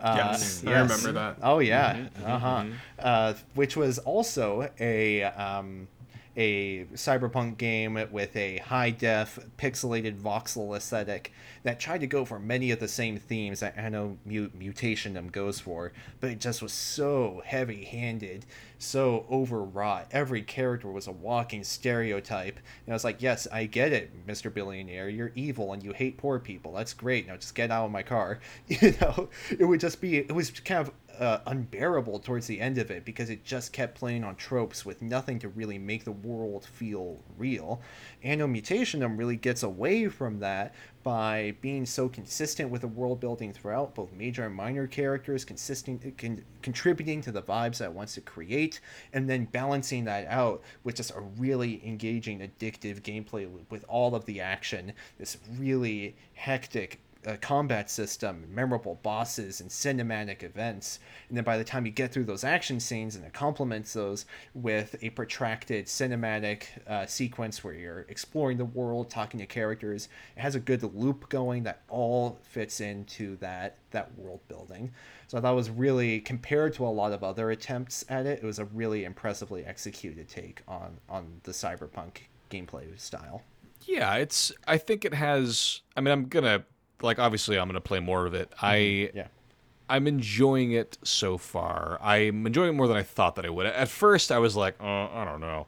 [0.00, 0.14] Cloudpunk.
[0.14, 1.36] Uh, Yes, I remember that.
[1.42, 2.64] Oh yeah, Mm-hmm, uh huh.
[2.98, 5.88] Uh, which was also a um,
[6.36, 12.38] a cyberpunk game with a high def pixelated voxel aesthetic that tried to go for
[12.38, 16.72] many of the same themes that Anno Mut- Mutationem goes for, but it just was
[16.72, 18.46] so heavy handed,
[18.78, 20.06] so overwrought.
[20.10, 22.58] Every character was a walking stereotype.
[22.86, 24.52] And I was like, yes, I get it, Mr.
[24.52, 25.08] Billionaire.
[25.08, 26.72] You're evil and you hate poor people.
[26.72, 27.26] That's great.
[27.26, 28.38] Now just get out of my car.
[28.80, 32.78] You know, it would just be, it was kind of uh, unbearable towards the end
[32.78, 36.12] of it because it just kept playing on tropes with nothing to really make the
[36.12, 37.82] world feel real.
[38.22, 43.52] Anno Mutationem really gets away from that by being so consistent with the world building
[43.52, 48.14] throughout, both major and minor characters consisting, con- contributing to the vibes that it wants
[48.14, 48.80] to create,
[49.12, 54.14] and then balancing that out with just a really engaging, addictive gameplay loop with all
[54.14, 61.00] of the action, this really hectic a combat system, memorable bosses, and cinematic events.
[61.28, 64.26] And then by the time you get through those action scenes, and it complements those
[64.54, 70.40] with a protracted cinematic uh, sequence where you're exploring the world, talking to characters, it
[70.40, 74.92] has a good loop going that all fits into that that world building.
[75.26, 78.44] So I thought was really compared to a lot of other attempts at it, it
[78.44, 82.18] was a really impressively executed take on on the cyberpunk
[82.50, 83.42] gameplay style.
[83.86, 86.64] yeah it's i think it has i mean i'm gonna
[87.02, 89.26] like obviously i'm gonna play more of it i Yeah.
[89.88, 91.98] I'm enjoying it so far.
[92.00, 93.66] I'm enjoying it more than I thought that I would.
[93.66, 95.66] At first, I was like, uh, I don't know,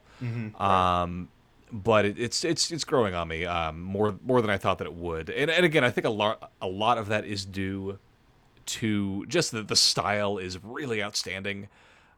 [0.64, 1.29] um,
[1.73, 4.87] but it, it's it's it's growing on me um, more more than I thought that
[4.87, 5.29] it would.
[5.29, 7.99] And, and again, I think a lot a lot of that is due
[8.66, 11.66] to just that the style is really outstanding.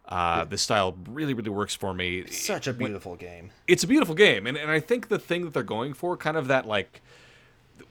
[0.07, 2.27] Uh, the style really really works for me.
[2.27, 3.51] Such a beautiful game.
[3.67, 6.37] It's a beautiful game, and and I think the thing that they're going for, kind
[6.37, 7.01] of that like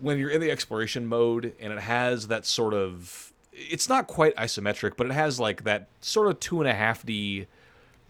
[0.04, 4.36] when you're in the exploration mode and it has that sort of it's not quite
[4.36, 7.48] isometric but it has like that sort of two and a half d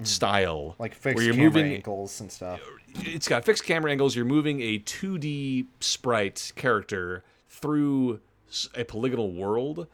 [0.04, 0.82] style Hmm.
[0.82, 2.60] Like fixed where you're camera moving angles and stuff.
[2.96, 8.20] it's got fixed camera angles you're moving a 2d sprite character through
[8.76, 9.88] a polygonal world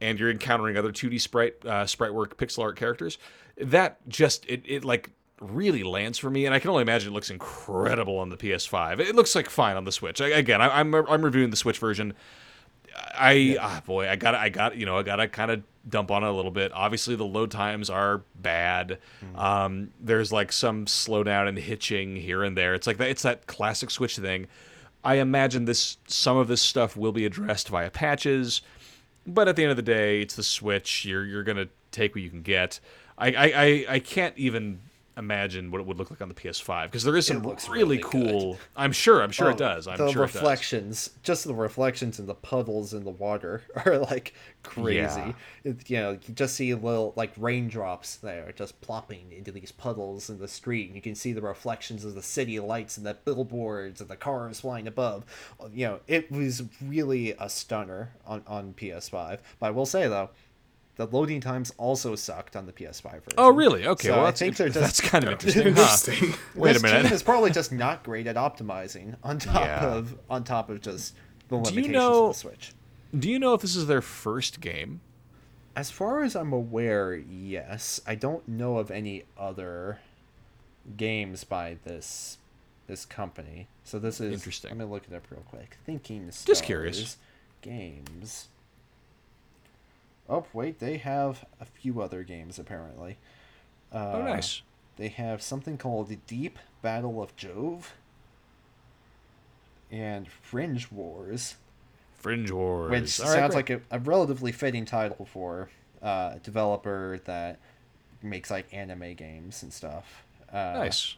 [0.00, 3.18] and you're encountering other 2d sprite uh, sprite work pixel art characters
[3.58, 7.14] that just it, it like really lands for me and i can only imagine it
[7.14, 10.80] looks incredible on the ps5 it looks like fine on the switch I, again I,
[10.80, 12.14] i'm i'm reviewing the switch version
[13.14, 16.10] I ah, boy, I got I got you know I got to kind of dump
[16.10, 16.72] on it a little bit.
[16.74, 18.98] Obviously, the load times are bad.
[19.34, 22.74] Um, there's like some slowdown and hitching here and there.
[22.74, 23.08] It's like that.
[23.08, 24.46] It's that classic Switch thing.
[25.04, 28.62] I imagine this some of this stuff will be addressed via patches,
[29.26, 31.04] but at the end of the day, it's the Switch.
[31.04, 32.80] You're you're gonna take what you can get.
[33.18, 34.80] I I, I, I can't even
[35.16, 37.98] imagine what it would look like on the PS5 because there is some looks really,
[37.98, 38.58] really cool.
[38.76, 39.22] I'm sure.
[39.22, 39.88] I'm sure Oh, it does.
[39.88, 44.34] I'm the sure reflections, just the reflections and the puddles in the water are like
[44.62, 44.98] crazy.
[45.20, 45.32] Yeah.
[45.64, 50.28] It- you know, you just see little like raindrops there just plopping into these puddles
[50.30, 53.14] in the street, and you can see the reflections of the city lights and the
[53.14, 55.24] billboards and the cars flying above.
[55.72, 59.38] You know, it was really a stunner on on PS5.
[59.60, 60.30] But I will say though.
[60.96, 63.34] The loading times also sucked on the PS5 version.
[63.36, 63.86] Oh, really?
[63.86, 64.08] Okay.
[64.08, 66.30] So well, I that's, think they're just- that's kind of interesting.
[66.32, 66.36] huh?
[66.54, 67.02] Wait this a minute.
[67.04, 69.84] team is probably just not great at optimizing on top Yeah.
[69.94, 71.14] of on top of just
[71.48, 72.72] the you limitations know- of the Switch.
[73.16, 75.00] Do you know if this is their first game?
[75.76, 78.00] As far as I'm aware, yes.
[78.06, 79.98] I don't know of any other
[80.96, 82.38] games by this
[82.86, 83.68] this company.
[83.84, 84.70] So this is Interesting.
[84.70, 85.76] Let me look it up real quick.
[85.84, 87.16] Thinking Stars Just curious.
[87.60, 88.48] Games.
[90.28, 93.18] Oh wait, they have a few other games apparently.
[93.92, 94.62] Uh, oh, nice.
[94.96, 97.94] They have something called the Deep Battle of Jove
[99.90, 101.56] and Fringe Wars,
[102.18, 102.90] Fringe Wars.
[102.90, 103.70] which All right, sounds great.
[103.70, 105.70] like a, a relatively fitting title for
[106.02, 107.58] uh, a developer that
[108.22, 110.24] makes like anime games and stuff.
[110.52, 111.16] Uh, nice.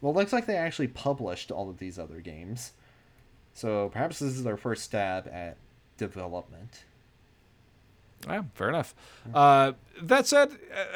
[0.00, 2.72] Well, it looks like they actually published all of these other games.
[3.54, 5.56] So perhaps this is their first stab at
[5.96, 6.84] development.
[8.26, 8.94] Yeah, fair enough.
[9.34, 10.50] Uh, that said,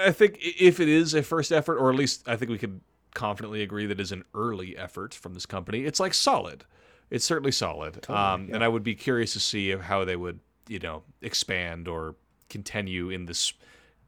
[0.04, 2.80] I- think if it is a first effort, or at least I think we could
[3.14, 6.64] confidently agree that it is an early effort from this company, it's like solid.
[7.10, 8.08] It's certainly solid.
[8.10, 8.62] um, And.
[8.64, 12.14] I would be curious to see how they would, you know, expand or
[12.48, 13.52] continue in this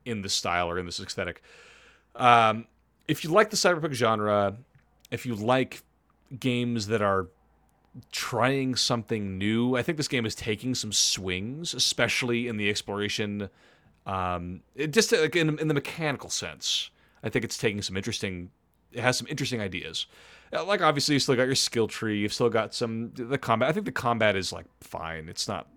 [0.04, 1.42] in this style or in this aesthetic.
[2.16, 2.66] Um,
[3.08, 4.56] if you like the cyberpunk genre,
[5.12, 5.82] if you like
[6.40, 7.28] games that are
[8.10, 9.76] trying something new.
[9.76, 13.50] I think this game is taking some swings, especially in the exploration,
[14.06, 16.90] um, just like in, in the mechanical sense.
[17.22, 18.50] I think it's taking some interesting.
[18.92, 20.06] It has some interesting ideas.
[20.52, 22.18] Uh, Like obviously, you still got your skill tree.
[22.18, 23.68] You've still got some the combat.
[23.68, 25.28] I think the combat is like fine.
[25.28, 25.68] It's not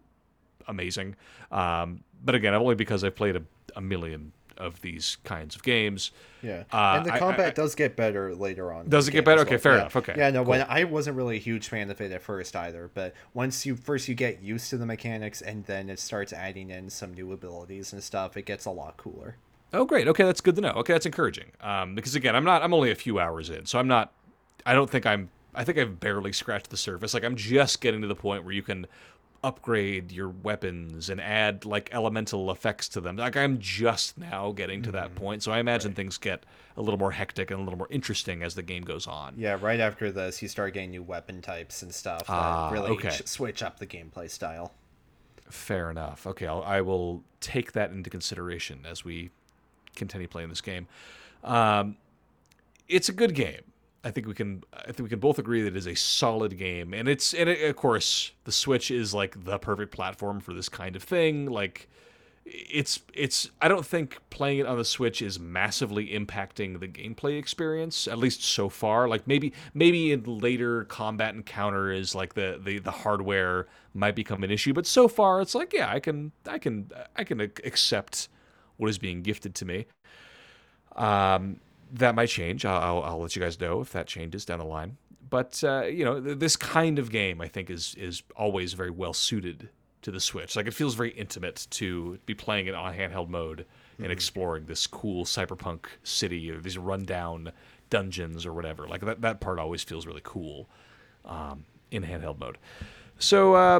[0.67, 1.15] amazing,
[1.51, 3.43] um, but again, only because I've played a,
[3.75, 6.11] a million of these kinds of games.
[6.41, 8.87] Yeah, Uh, and the combat I- does get better later on.
[8.89, 9.41] Does it get better?
[9.41, 9.59] Okay, well.
[9.59, 9.79] fair Yeah.
[9.81, 9.95] enough.
[9.95, 10.65] Okay, Yeah, no, when.
[10.69, 14.07] I wasn't really a huge fan of it at first either, but once you first
[14.07, 17.93] you get used to the mechanics and then it starts adding in some new abilities
[17.93, 19.37] and stuff, it gets a lot cooler.
[19.73, 20.07] Oh, great.
[20.07, 20.69] Okay, that's good to know.
[20.71, 21.51] Okay, that's encouraging.
[21.61, 22.61] Um, because again, I'm not.
[22.63, 24.13] I'm only a few hours in, so I'm not.
[24.65, 25.29] I don't think I'm.
[25.53, 27.13] I think I've barely scratched the surface.
[27.13, 28.87] Like I'm just getting to the point where you can
[29.45, 33.15] upgrade your weapons and add like elemental effects to them.
[33.15, 36.43] Like I'm just now getting to that point, so I imagine things get
[36.75, 39.35] a little more hectic and a little more interesting as the game goes on.
[39.37, 42.89] Yeah, right after this, you start getting new weapon types and stuff Ah, that really
[42.95, 43.09] okay.
[43.11, 44.73] ch- switch up the gameplay style.
[45.49, 46.25] Fair enough.
[46.25, 49.29] Okay, I'll, I will take that into consideration as we
[49.95, 50.87] continue playing this game.
[51.43, 51.97] Um,
[52.89, 53.61] it's a good game.
[54.05, 54.63] I think we can.
[54.73, 57.49] I think we can both agree that it is a solid game, and it's and
[57.49, 61.47] it, of course the Switch is like the perfect platform for this kind of thing.
[61.47, 61.89] Like,
[62.45, 63.49] it's it's.
[63.61, 68.19] I don't think playing it on the Switch is massively impacting the gameplay experience, at
[68.19, 69.07] least so far.
[69.07, 74.51] Like maybe maybe in later combat encounters, like the the the hardware might become an
[74.51, 78.29] issue, but so far it's like yeah, I can I can I can accept
[78.77, 79.87] what is being gifted to me.
[80.95, 81.59] Um,
[81.93, 82.65] that might change.
[82.65, 84.97] I'll, I'll, I'll let you guys know if that changes down the line.
[85.29, 88.91] But uh, you know, th- this kind of game I think is is always very
[88.91, 89.69] well suited
[90.03, 90.55] to the Switch.
[90.55, 93.65] Like it feels very intimate to be playing it on handheld mode
[93.97, 97.51] and exploring this cool cyberpunk city or these rundown
[97.89, 98.87] dungeons or whatever.
[98.87, 100.69] Like that that part always feels really cool
[101.25, 102.57] um, in handheld mode.
[103.17, 103.79] So uh,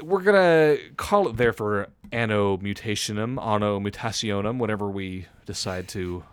[0.00, 6.24] we're gonna call it there for anno mutationem, anno mutationem, whatever we decide to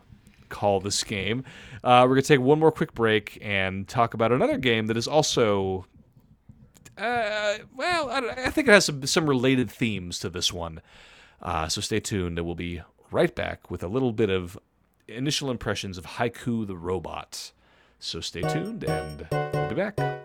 [0.52, 1.44] call this game.
[1.84, 5.08] Uh, we're gonna take one more quick break and talk about another game that is
[5.08, 5.88] also.
[6.98, 10.82] Uh, well, I, I think it has some, some related themes to this one.
[11.42, 14.60] Uh, so stay tuned, and we'll be right back with a little bit of
[15.08, 17.52] initial impressions of Haiku the Robot.
[17.98, 20.21] So stay tuned, and we'll be back.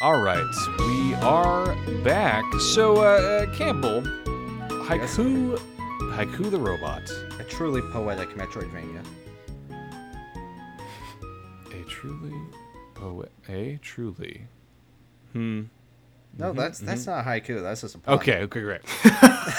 [0.00, 0.44] All right,
[0.78, 2.44] we are back.
[2.60, 4.02] So, uh, uh, Campbell,
[4.86, 5.58] haiku,
[6.12, 7.02] haiku the robot,
[7.40, 9.04] A truly poetic Metroidvania.
[11.72, 12.34] a truly,
[12.94, 14.42] poet, a truly.
[15.32, 15.62] Hmm.
[16.38, 17.60] No, that's that's not haiku.
[17.62, 18.14] That's just a pun.
[18.14, 18.42] Okay.
[18.42, 18.60] Okay.
[18.60, 18.82] Great.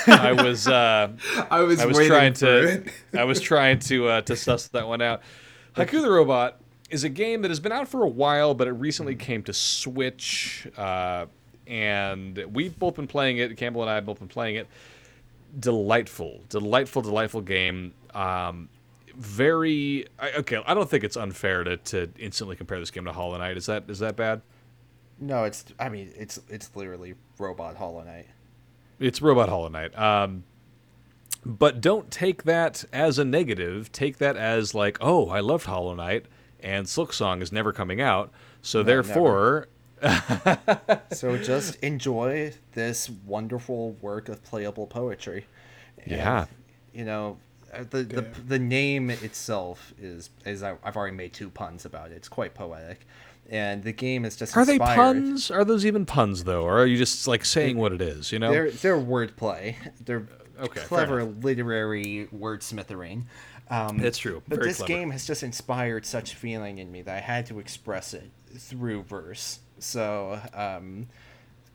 [0.07, 0.67] I was.
[0.67, 1.11] Uh,
[1.51, 2.85] I was, I was trying to.
[3.17, 5.21] I was trying to uh, to suss that one out.
[5.75, 6.58] Haiku the Robot
[6.89, 9.53] is a game that has been out for a while, but it recently came to
[9.53, 11.25] Switch, uh,
[11.67, 13.55] and we've both been playing it.
[13.57, 14.67] Campbell and I have both been playing it.
[15.59, 17.93] Delightful, delightful, delightful game.
[18.13, 18.69] Um,
[19.15, 20.61] very I, okay.
[20.65, 23.57] I don't think it's unfair to, to instantly compare this game to Hollow Knight.
[23.57, 24.41] Is that is that bad?
[25.19, 25.65] No, it's.
[25.79, 28.27] I mean, it's it's literally Robot Hollow Knight.
[28.99, 29.97] It's Robot Hollow Knight.
[29.97, 30.43] Um,
[31.45, 33.91] but don't take that as a negative.
[33.91, 36.25] Take that as like, oh, I loved Hollow Knight,
[36.63, 38.31] and Silksong is never coming out,
[38.61, 39.67] so therefore,
[41.11, 45.45] So just enjoy this wonderful work of playable poetry.
[46.03, 46.45] And, Yeah.
[46.93, 47.37] You know,
[47.73, 52.11] uh, the, the the name itself is is I- I've already made two puns about
[52.11, 52.15] it.
[52.15, 53.05] It's quite poetic,
[53.49, 55.51] and the game is just are they puns?
[55.51, 58.31] Are those even puns though, or are you just like saying what it is?
[58.31, 58.49] You know?
[58.51, 59.75] They're they're wordplay.
[60.03, 60.27] They're
[60.59, 63.23] Okay, clever literary wordsmithering.
[63.69, 64.41] Um, It's true.
[64.47, 64.87] But Very this clever.
[64.87, 69.03] game has just inspired such feeling in me that I had to express it through
[69.03, 69.59] verse.
[69.77, 71.07] So um,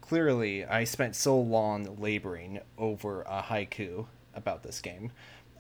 [0.01, 5.13] clearly, I spent so long laboring over a haiku about this game.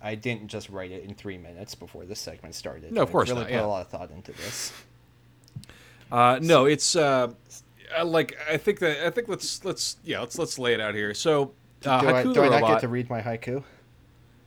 [0.03, 2.93] I didn't just write it in three minutes before this segment started.
[2.93, 3.65] No, of I course really not, put yeah.
[3.65, 4.73] a lot of thought into this.
[6.13, 7.33] Uh, no, it's uh,
[8.05, 11.15] like I think that I think let's let's yeah let's let's lay it out here.
[11.15, 11.53] So
[11.87, 13.65] uh, do I, Haiku do I not get to read my haiku?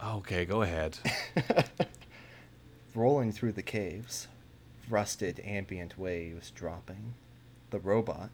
[0.04, 0.98] Okay, go ahead.
[2.96, 4.28] Rolling through the caves,
[4.90, 7.16] rusted ambient waves dropping.
[7.72, 8.30] The robot,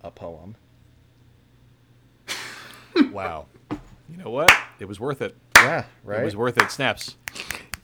[0.00, 0.56] a poem.
[3.12, 3.46] wow.
[3.70, 4.52] You know what?
[4.78, 5.36] It was worth it.
[5.56, 6.20] Yeah, right.
[6.20, 6.70] It was worth it.
[6.70, 7.16] Snaps.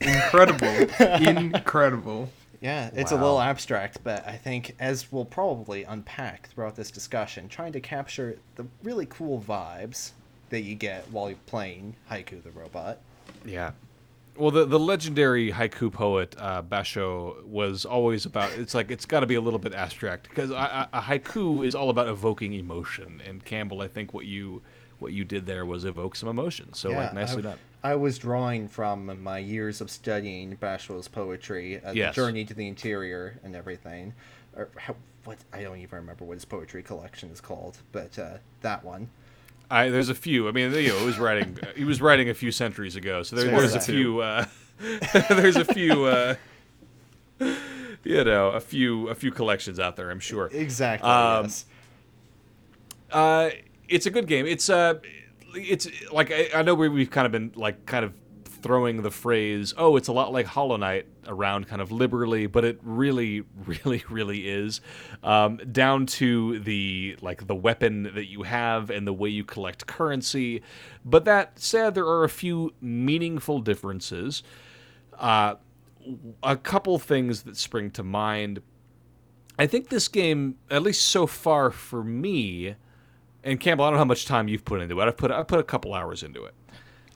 [0.01, 0.67] Incredible.
[0.99, 2.29] Incredible.
[2.61, 7.47] Yeah, it's a little abstract, but I think, as we'll probably unpack throughout this discussion,
[7.47, 10.11] trying to capture the really cool vibes
[10.49, 12.99] that you get while you're playing Haiku the Robot.
[13.45, 13.71] Yeah.
[14.35, 18.51] Well, the the legendary haiku poet uh, Basho was always about.
[18.53, 21.75] It's like it's got to be a little bit abstract because a, a haiku is
[21.75, 23.21] all about evoking emotion.
[23.27, 24.61] And Campbell, I think what you
[24.99, 26.73] what you did there was evoke some emotion.
[26.73, 27.57] So like nicely I, done.
[27.83, 32.15] I was drawing from my years of studying Basho's poetry, uh, Yes.
[32.15, 34.13] the journey to the interior and everything.
[34.55, 34.95] Or how,
[35.25, 39.09] what I don't even remember what his poetry collection is called, but uh, that one.
[39.69, 40.47] I there's a few.
[40.47, 43.23] I mean, you know, he was writing he was writing a few centuries ago.
[43.23, 44.21] So there, there's a few.
[44.21, 44.45] Uh,
[45.29, 46.05] there's a few.
[46.05, 46.35] Uh,
[48.03, 50.09] you know, a few a few collections out there.
[50.09, 50.47] I'm sure.
[50.51, 51.09] Exactly.
[51.09, 51.65] Um, yes.
[53.11, 53.49] Uh,
[53.87, 54.45] it's a good game.
[54.45, 54.95] It's uh,
[55.53, 58.13] it's like I, I know we, we've kind of been like kind of
[58.61, 62.63] throwing the phrase, "Oh, it's a lot like Hollow Knight" around kind of liberally, but
[62.63, 64.81] it really, really, really is.
[65.23, 69.87] Um, down to the like the weapon that you have and the way you collect
[69.87, 70.61] currency.
[71.03, 74.43] But that said, there are a few meaningful differences.
[75.17, 75.55] Uh,
[76.43, 78.61] a couple things that spring to mind.
[79.57, 82.75] I think this game, at least so far for me,
[83.43, 85.07] and Campbell, I don't know how much time you've put into it.
[85.07, 86.53] I've put I've put a couple hours into it.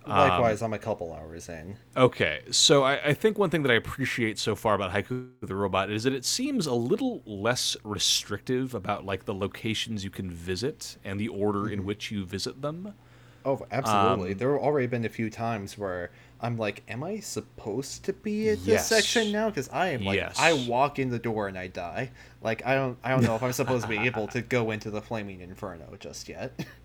[0.06, 1.78] Likewise, I'm a couple hours in.
[1.96, 5.54] Okay, so I, I think one thing that I appreciate so far about Haiku the
[5.56, 10.32] Robot is that it seems a little less restrictive about like the locations you can
[10.32, 12.96] visit and the order in which you visit them.
[13.46, 14.34] Oh, absolutely.
[14.34, 18.14] Um, there have already been a few times where I'm like, am I supposed to
[18.14, 18.88] be at this Yes.
[18.88, 19.50] section now?
[19.50, 20.38] Because I am like, Yes.
[20.38, 22.12] I walk in the door and I die.
[22.42, 24.90] Like, I don't, I don't know if I'm supposed to be able to go into
[24.92, 26.58] the flaming inferno just yet.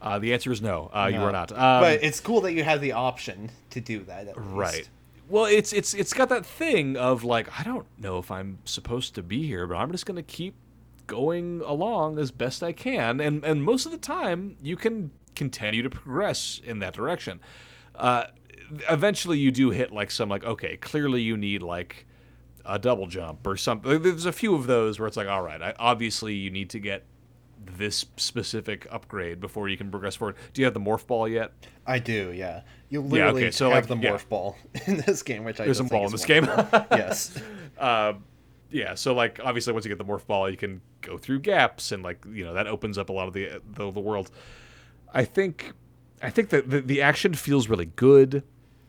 [0.00, 1.52] Uh, the answer is no, uh, you are not.
[1.52, 4.28] Um, but it's cool that you have the option to do that.
[4.28, 4.50] At least.
[4.50, 4.88] Right.
[5.28, 9.14] Well, it's it's it's got that thing of like I don't know if I'm supposed
[9.16, 10.54] to be here, but I'm just going to keep
[11.06, 15.82] going along as best I can, and and most of the time you can continue
[15.82, 17.40] to progress in that direction.
[17.94, 18.24] Uh,
[18.88, 22.06] eventually, you do hit like some like okay, clearly you need like
[22.64, 24.02] a double jump or something.
[24.02, 26.78] There's a few of those where it's like all right, I, obviously you need to
[26.78, 27.04] get
[27.66, 30.36] this specific upgrade before you can progress forward.
[30.52, 31.52] Do you have the morph ball yet?
[31.86, 32.32] I do.
[32.32, 32.62] Yeah.
[32.88, 34.12] You literally okay, so, have like, the yeah.
[34.12, 34.56] morph ball
[34.86, 36.44] in this game, which I There's a ball in this game.
[36.90, 37.40] yes.
[37.78, 38.14] uh,
[38.70, 41.92] yeah, so like obviously once you get the morph ball, you can go through gaps
[41.92, 44.30] and like you know that opens up a lot of the the, the world.
[45.12, 45.72] I think
[46.22, 48.42] I think that the, the action feels really good.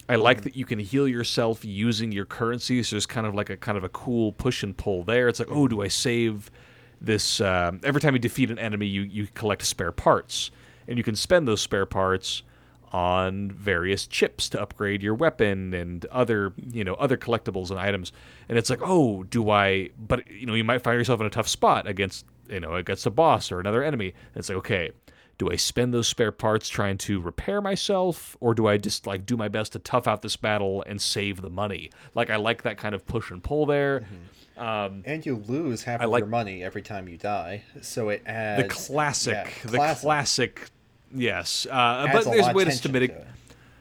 [0.10, 2.82] I like that you can heal yourself using your currency.
[2.82, 5.28] So there's kind of like a kind of a cool push and pull there.
[5.28, 6.50] It's like, oh, do I save
[7.02, 7.42] this?
[7.42, 10.52] Um, every time you defeat an enemy, you you collect spare parts,
[10.88, 12.44] and you can spend those spare parts
[12.94, 18.14] on various chips to upgrade your weapon and other you know other collectibles and items
[18.48, 21.30] and it's like oh do i but you know you might find yourself in a
[21.30, 24.92] tough spot against you know against a boss or another enemy and it's like okay
[25.38, 29.26] do I spend those spare parts trying to repair myself, or do I just like
[29.26, 31.92] do my best to tough out this battle and save the money?
[32.16, 34.08] Like I like that kind of push and pull there.
[34.58, 38.10] Um, And you lose half I of like- your money every time you die, so
[38.10, 40.70] it adds the classic, yeah, the classic.
[41.14, 43.18] Yes, uh, but there's ways to mitigate.
[43.18, 43.28] it.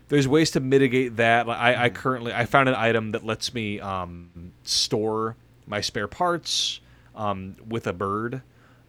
[0.09, 1.47] there's ways to mitigate that.
[1.47, 1.81] Like, Mm-hmm.
[1.81, 5.35] I, I currently I found an item that lets me um, store
[5.67, 6.81] my spare parts
[7.17, 8.43] um, with a bird,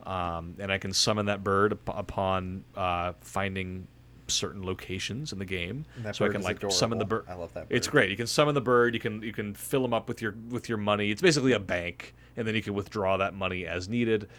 [0.05, 3.87] um, and I can summon that bird upon uh, finding
[4.27, 5.85] certain locations in the game.
[6.11, 7.25] So I can like summon the bird.
[7.27, 8.09] I love that It's great.
[8.09, 8.93] You can summon the bird.
[8.93, 11.11] You can you can fill them up with your with your money.
[11.11, 14.29] It's basically a bank, and then you can withdraw that money as needed.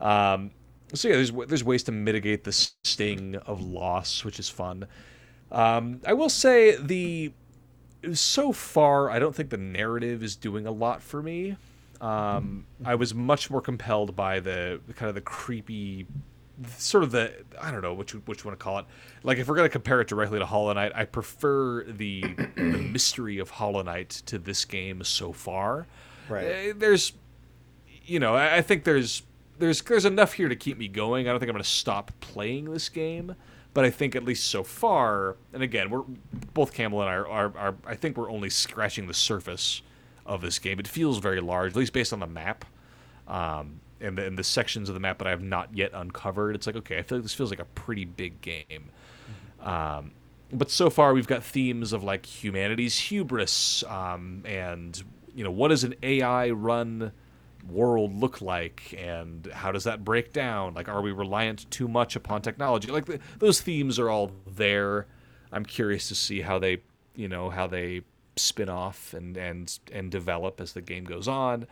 [0.00, 0.50] Um,
[0.94, 4.86] so yeah, there's there's ways to mitigate the sting of loss, which is fun.
[5.50, 7.32] Um, I will say the
[8.12, 11.56] so far, I don't think the narrative is doing a lot for me.
[12.00, 16.06] Um, I was much more compelled by the kind of the creepy,
[16.76, 18.86] sort of the I don't know what you what you want to call it.
[19.22, 22.22] Like if we're gonna compare it directly to Hollow Knight, I prefer the
[22.56, 25.86] the mystery of Hollow Knight to this game so far.
[26.28, 26.70] Right.
[26.70, 27.12] Uh, There's,
[28.04, 29.22] you know, I, I think there's
[29.58, 31.28] there's there's enough here to keep me going.
[31.28, 33.36] I don't think I'm gonna stop playing this game.
[33.74, 36.00] But I think at least so far, and again, we're
[36.54, 39.82] both Campbell and I are, are, are I think we're only scratching the surface
[40.24, 40.80] of this game.
[40.80, 42.64] It feels very large, at least based on the map,
[43.28, 46.54] um, and the, and the sections of the map that I have not yet uncovered.
[46.54, 48.90] It's like okay, I feel like this feels like a pretty big game.
[49.60, 50.12] Um,
[50.52, 55.02] but so far, we've got themes of like humanity's hubris, um, and
[55.34, 57.12] you know what does an AI run
[57.68, 60.74] world look like, and how does that break down?
[60.74, 62.90] Like, are we reliant too much upon technology?
[62.90, 65.06] Like the, those themes are all there.
[65.52, 66.78] I'm curious to see how they,
[67.14, 68.02] you know, how they
[68.36, 71.66] spin off and and and develop as the game goes on.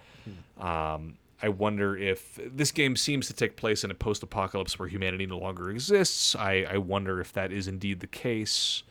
[0.58, 5.26] Um, I wonder if this game seems to take place in a post-apocalypse where humanity
[5.26, 6.34] no longer exists.
[6.34, 8.82] I, I wonder if that is indeed the case.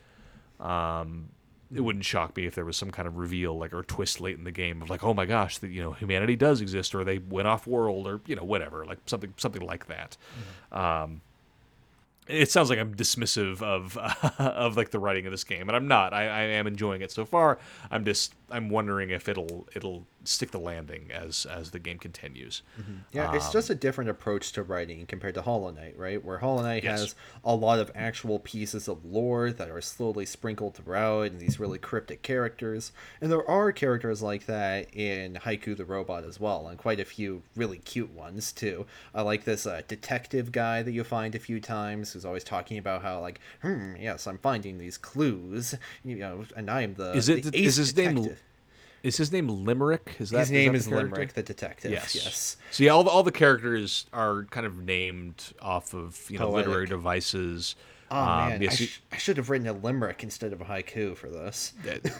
[0.60, 1.30] Um,
[1.74, 4.38] it wouldn't shock me if there was some kind of reveal, like or twist late
[4.38, 7.02] in the game of like, oh my gosh, that you know humanity does exist, or
[7.02, 10.16] they went off world, or you know whatever, like something something like that.
[10.70, 11.22] Um,
[12.28, 13.96] it sounds like I'm dismissive of
[14.38, 16.14] of like the writing of this game, and I'm not.
[16.14, 17.58] I, I am enjoying it so far.
[17.90, 22.62] I'm just I'm wondering if it'll it'll stick the landing as as the game continues.
[23.12, 26.24] Yeah, Um, it's just a different approach to writing compared to Hollow Knight, right?
[26.24, 27.00] Where Hollow Knight Yes.
[27.00, 27.14] has
[27.44, 31.78] a lot of actual pieces of lore that are slowly sprinkled throughout and these really
[31.78, 32.92] cryptic characters.
[33.20, 37.04] And there are characters like that in Haiku the Robot as well, and quite a
[37.04, 38.86] few really cute ones too.
[39.14, 42.78] I like this uh, detective guy that you find a few times who's always talking
[42.78, 47.12] about how like, hmm, yes, I'm finding these clues, you know, and I am the
[47.12, 48.42] Is it- the is ace his name detective.
[49.04, 50.16] Is his name Limerick?
[50.18, 50.96] Is that His name that is the?
[50.96, 51.92] Limerick, the detective.
[51.92, 52.14] Yes.
[52.16, 52.56] yes.
[52.72, 56.46] So yeah, all the, all the characters are kind of named off of you know
[56.50, 56.66] Poetic.
[56.66, 57.76] literary devices.
[58.10, 60.64] Oh Um, man, yes, I, sh- I should have written a limerick instead of a
[60.64, 61.72] haiku for this.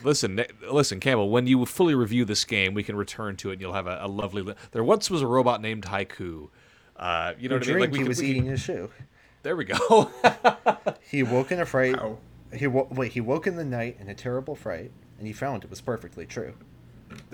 [0.02, 1.28] Listen, listen, Campbell.
[1.30, 3.98] When you fully review this game, we can return to it, and you'll have a,
[4.02, 4.42] a lovely.
[4.42, 6.48] Li- there once was a robot named Haiku.
[6.96, 7.80] Uh, you know Who what I mean?
[7.80, 8.90] Like we he could- was we could- eating his shoe.
[9.42, 10.10] There we go.
[11.10, 11.96] He woke in a fright.
[11.98, 12.18] Ow.
[12.52, 13.12] He wo- wait.
[13.12, 16.26] He woke in the night in a terrible fright, and he found it was perfectly
[16.26, 16.54] true.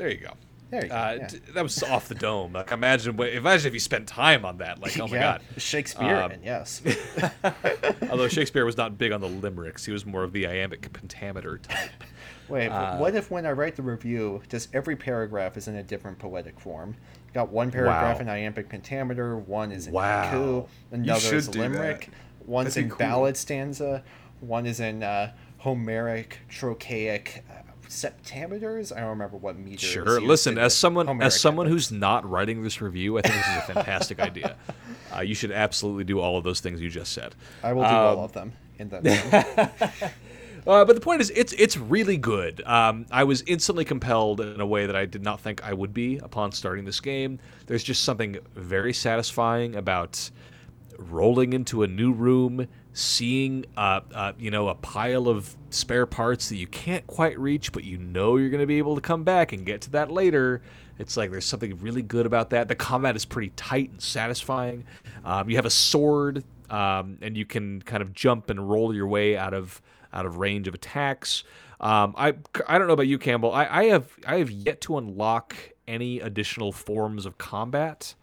[0.01, 0.32] There you go.
[0.70, 1.26] There you go, Uh, yeah.
[1.26, 2.53] d- that was off the dome.
[2.53, 4.80] Like imagine, imagine if you spent time on that.
[4.80, 5.42] Like, oh my yeah, god.
[5.61, 6.14] Shakespeare.
[6.16, 6.80] Um, yes.
[8.11, 11.59] Although Shakespeare was not big on the limericks, he was more of the iambic pentameter
[11.59, 11.90] type.
[12.48, 12.68] Wait.
[12.68, 16.18] uh, what if when I write the review, just every paragraph is in a different
[16.18, 16.96] poetic form?
[17.32, 18.22] Got one paragraph Wow.
[18.22, 20.32] in iambic pentameter, one is in Wow.
[20.32, 22.48] haiku, another should is limerick, that.
[22.48, 22.98] one's That'd in cool.
[22.98, 24.03] ballad stanza,
[24.40, 27.44] one is in uh, Homeric, trochaic.
[27.91, 28.97] Septameters.
[28.97, 29.84] I don't remember what meter.
[29.84, 30.20] Sure.
[30.20, 33.57] Listen, as someone Homeric as someone who's not writing this review, I think this is
[33.57, 34.57] a fantastic idea.
[35.14, 37.34] Uh, you should absolutely do all of those things you just said.
[37.64, 40.12] I will do Um, all of them in that.
[40.66, 42.62] Uh, but the point is, it's it's really good.
[42.66, 45.95] Um, I was instantly compelled in a way that I did not think I would
[45.95, 47.38] be upon starting this game.
[47.66, 50.30] There's just something very satisfying about
[50.99, 52.68] rolling into a new room,
[53.01, 57.72] seeing uh, uh, you know a pile of spare parts that you can't quite reach,
[57.72, 60.11] but you know you're going to be able to come back and get to that
[60.11, 60.62] later.
[60.98, 62.68] It's like there's something really good about that.
[62.68, 64.84] The combat is pretty tight and satisfying.
[65.24, 69.07] Um, you have a sword, um, and you can kind of jump and roll your
[69.07, 69.80] way out of
[70.12, 71.44] out of range of attacks.
[71.80, 72.34] Um, I
[72.68, 73.53] I don't know about you, Campbell.
[73.53, 75.57] I, I have I have yet to unlock
[75.88, 78.14] any additional forms of combat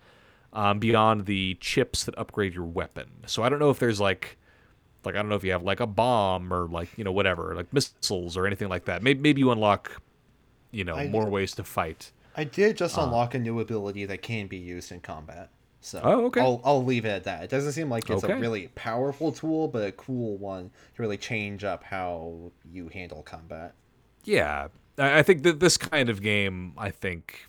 [0.54, 3.10] um, beyond the chips that upgrade your weapon.
[3.26, 4.38] So I don't know if there's like
[5.08, 7.56] like I don't know if you have like a bomb or like you know whatever
[7.56, 9.02] like missiles or anything like that.
[9.02, 10.02] Maybe maybe you unlock
[10.72, 12.12] you know I- more ways to fight.
[12.36, 13.02] I did just uh.
[13.02, 15.50] unlock a new ability that can be used in combat.
[15.82, 16.42] So Oh, okay.
[16.42, 17.44] I'll I'll leave it at that.
[17.44, 18.34] It doesn't seem like it's Okay.
[18.34, 23.24] a really powerful tool, but a cool one to really change up how you handle
[23.24, 23.74] combat.
[24.24, 27.47] Yeah, I I think that this kind of game, I think,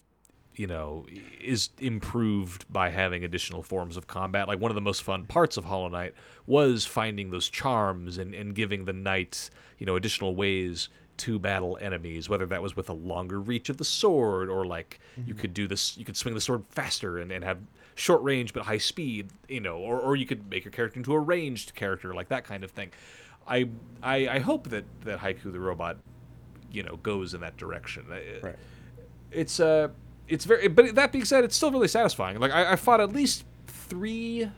[0.59, 1.07] you know,
[1.41, 4.49] is improved by having additional forms of combat.
[4.49, 6.15] Like one of the most fun parts of Hollow Knight
[6.47, 10.89] was finding those charms and, and giving the knight, you know, additional ways
[11.19, 15.01] to battle enemies, whether that was with a longer reach of the sword or like
[15.27, 17.59] you could do this, you could swing the sword faster and, and have
[17.95, 21.13] short range but high speed, you know, or, or you could make your character into
[21.13, 22.91] a ranged character, like that kind of thing.
[23.47, 23.69] I,
[24.03, 25.99] I, I hope that, that Haiku the robot
[26.71, 28.05] you know goes in that direction.
[28.43, 28.57] Right.
[29.31, 29.89] It's uh
[30.29, 32.39] it's very but that being said, it's still really satisfying.
[32.39, 34.51] Like I, I fought at least three,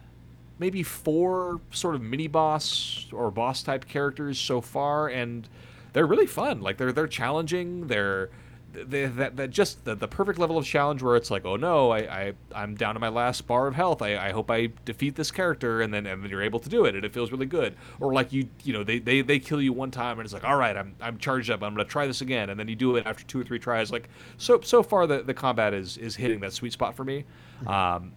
[0.58, 5.48] maybe four sort of mini boss or boss type characters so far, and
[5.92, 6.60] they're really fun.
[6.60, 7.86] Like they're they're challenging.
[7.86, 8.30] They're
[8.72, 11.98] that that just the, the perfect level of challenge where it's like, oh no, I,
[11.98, 14.02] I I'm down to my last bar of health.
[14.02, 16.84] I, I hope I defeat this character, and then and then you're able to do
[16.84, 17.76] it, and it feels really good.
[17.98, 20.44] Or like you you know they, they, they kill you one time, and it's like,
[20.44, 21.62] all right, I'm I'm charged up.
[21.62, 23.90] I'm gonna try this again, and then you do it after two or three tries.
[23.90, 24.08] Like
[24.38, 27.24] so so far the, the combat is is hitting that sweet spot for me.
[27.66, 28.12] Um,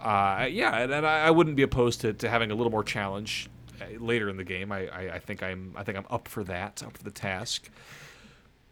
[0.00, 2.84] uh, yeah, and, and I, I wouldn't be opposed to, to having a little more
[2.84, 3.48] challenge
[3.80, 4.70] uh, later in the game.
[4.70, 7.70] I, I, I think I'm I think I'm up for that, up for the task.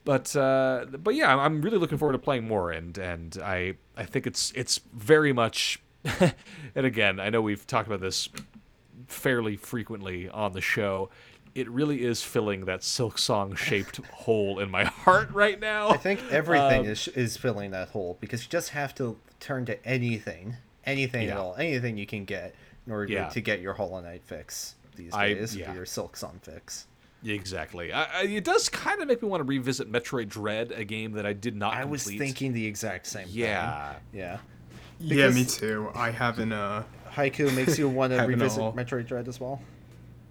[0.04, 4.04] But uh, but yeah, I'm- really looking forward to playing more, and and I I
[4.04, 5.80] think it's it's very much,
[6.74, 8.28] and again, I know we've talked about this
[9.06, 11.08] fairly frequently on the show.
[11.54, 15.90] It really is filling that Silksong shaped hole in my heart right now.
[15.90, 19.66] I think everything Um, is is filling that hole because you just have to turn
[19.66, 22.54] to anything, anything at all, anything you can get
[22.86, 23.28] in order Yeah.
[23.28, 25.70] to get your Hollow Knight fix these I- days, yeah.
[25.72, 26.86] or your Silksong fix.
[27.24, 27.92] Exactly.
[27.92, 31.12] I, I, it does kind of make me want to revisit Metroid Dread, a game
[31.12, 31.74] that I did not.
[31.74, 33.92] I was thinking the exact same Yeah.
[33.92, 34.00] thing.
[34.12, 34.38] Yeah.
[35.00, 35.90] yeah, me too.
[35.94, 36.52] I haven't.
[36.52, 39.60] Uh, Haiku makes you want to revisit all- Metroid Dread as well.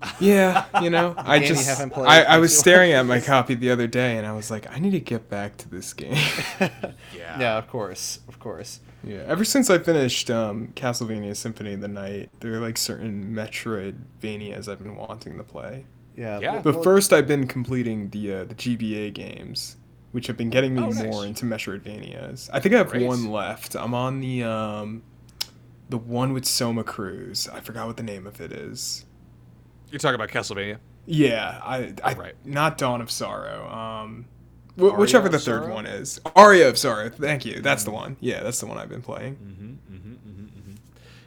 [0.19, 3.05] yeah, you know, I game you just haven't played I, I was you- staring at
[3.05, 5.69] my copy the other day, and I was like, I need to get back to
[5.69, 6.17] this game.
[6.59, 7.39] Yeah.
[7.39, 8.79] Yeah, of course, of course.
[9.03, 13.33] Yeah, ever since I finished um, Castlevania Symphony of the Night, there are like certain
[13.35, 15.85] Metroidvanias I've been wanting to play.
[16.15, 16.39] Yeah.
[16.39, 16.61] Yeah.
[16.61, 19.77] But first, I've been completing the uh, the GBA games,
[20.11, 21.03] which have been getting me Oh, nice.
[21.03, 22.49] more into Metroidvanias.
[22.53, 23.05] I think I have Great.
[23.07, 23.75] one left.
[23.75, 25.03] I'm on the um,
[25.89, 27.47] the one with Soma Cruz.
[27.51, 29.05] I forgot what the name of it is.
[29.89, 30.77] You're talking about Castlevania.
[31.05, 32.35] Yeah, I, I Right.
[32.45, 33.67] not Dawn of Sorrow.
[33.69, 34.25] Um,
[34.77, 35.73] wh- whichever the third Sorrow?
[35.73, 36.21] one is.
[36.35, 37.09] Aria of Sorrow.
[37.09, 37.59] Thank you.
[37.61, 38.15] That's the one.
[38.21, 39.35] Yeah, that's the one I've been playing.
[39.35, 40.75] Mm-hmm, mm-hmm,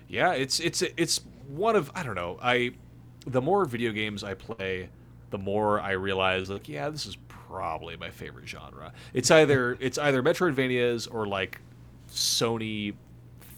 [0.09, 2.39] Yeah, it's it's it's one of I don't know.
[2.43, 2.73] I
[3.27, 4.89] the more video games I play,
[5.31, 8.93] the more I realize like yeah, this is probably my favorite genre.
[9.13, 11.61] It's either it's either Metroidvanias or like
[12.11, 12.95] Sony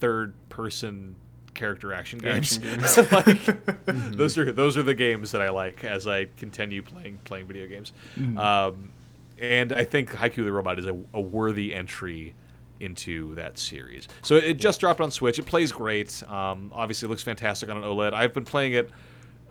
[0.00, 1.16] third person
[1.54, 2.58] character action games.
[2.58, 3.12] Action games.
[3.12, 3.86] like
[4.16, 7.66] those are those are the games that I like as I continue playing playing video
[7.66, 7.92] games.
[8.38, 8.90] Um,
[9.38, 12.34] and I think Haiku the Robot is a, a worthy entry
[12.80, 14.08] into that series.
[14.22, 15.38] So it just dropped on Switch.
[15.38, 16.22] It plays great.
[16.28, 18.12] Um, obviously, it looks fantastic on an OLED.
[18.12, 18.90] I've been playing it.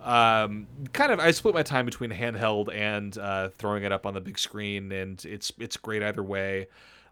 [0.06, 4.14] Um, kind of, I split my time between handheld and uh, throwing it up on
[4.14, 6.68] the big screen, and it's it's great either way.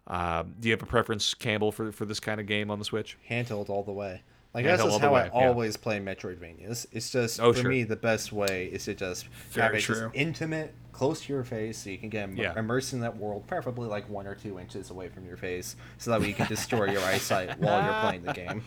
[0.06, 2.84] Um, do you have a preference, Campbell, for for this kind of game on the
[2.84, 3.18] Switch?
[3.28, 4.22] handheld all the way.
[4.54, 5.48] Like Handheld that's all just how way, I yeah.
[5.48, 6.86] always play Metroidvanias.
[6.92, 7.70] It's just Oh, for sure.
[7.70, 9.94] me the best way is to just Very have it true.
[9.96, 12.58] just intimate, close to your face, so you can get im- Yeah.
[12.58, 16.10] immersed in that world, preferably like one or two inches away from your face, so
[16.12, 18.62] that way you can destroy your eyesight while you're playing the game.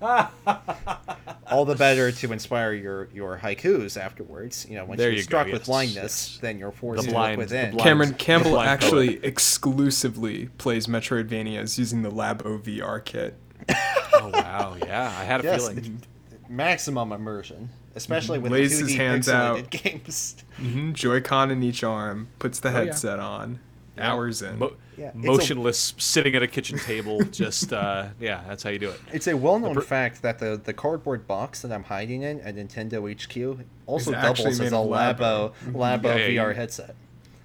[1.50, 4.66] all the better to inspire your your haikus afterwards.
[4.68, 6.38] You know, once There you're you go, struck with yes, blindness, yes.
[6.40, 7.76] then you're forced The to blind- look within.
[7.76, 13.34] Cameron Campbell actually exclusively plays Metroidvanias using the Labo VR kit.
[14.18, 16.00] Oh wow, yeah, I had a Yes, feeling.
[16.48, 19.70] maximum immersion, especially with Lays 2D his hands out.
[19.70, 20.36] games.
[20.56, 22.78] hmm Joy-Con in each arm, puts the Oh, yeah.
[22.84, 23.58] headset on,
[23.98, 24.58] hours in.
[24.58, 27.22] Mo- Yeah, it's a- motionless, sitting at a kitchen table.
[27.24, 29.00] Just uh, yeah, that's how you do it.
[29.12, 32.54] It's a well-known per- fact that the, the cardboard box that I'm hiding in at
[32.56, 35.72] Nintendo HQ also Is doubles as a of Labo Labo.
[35.72, 36.94] Labo Yeah, yeah, VR you- headset.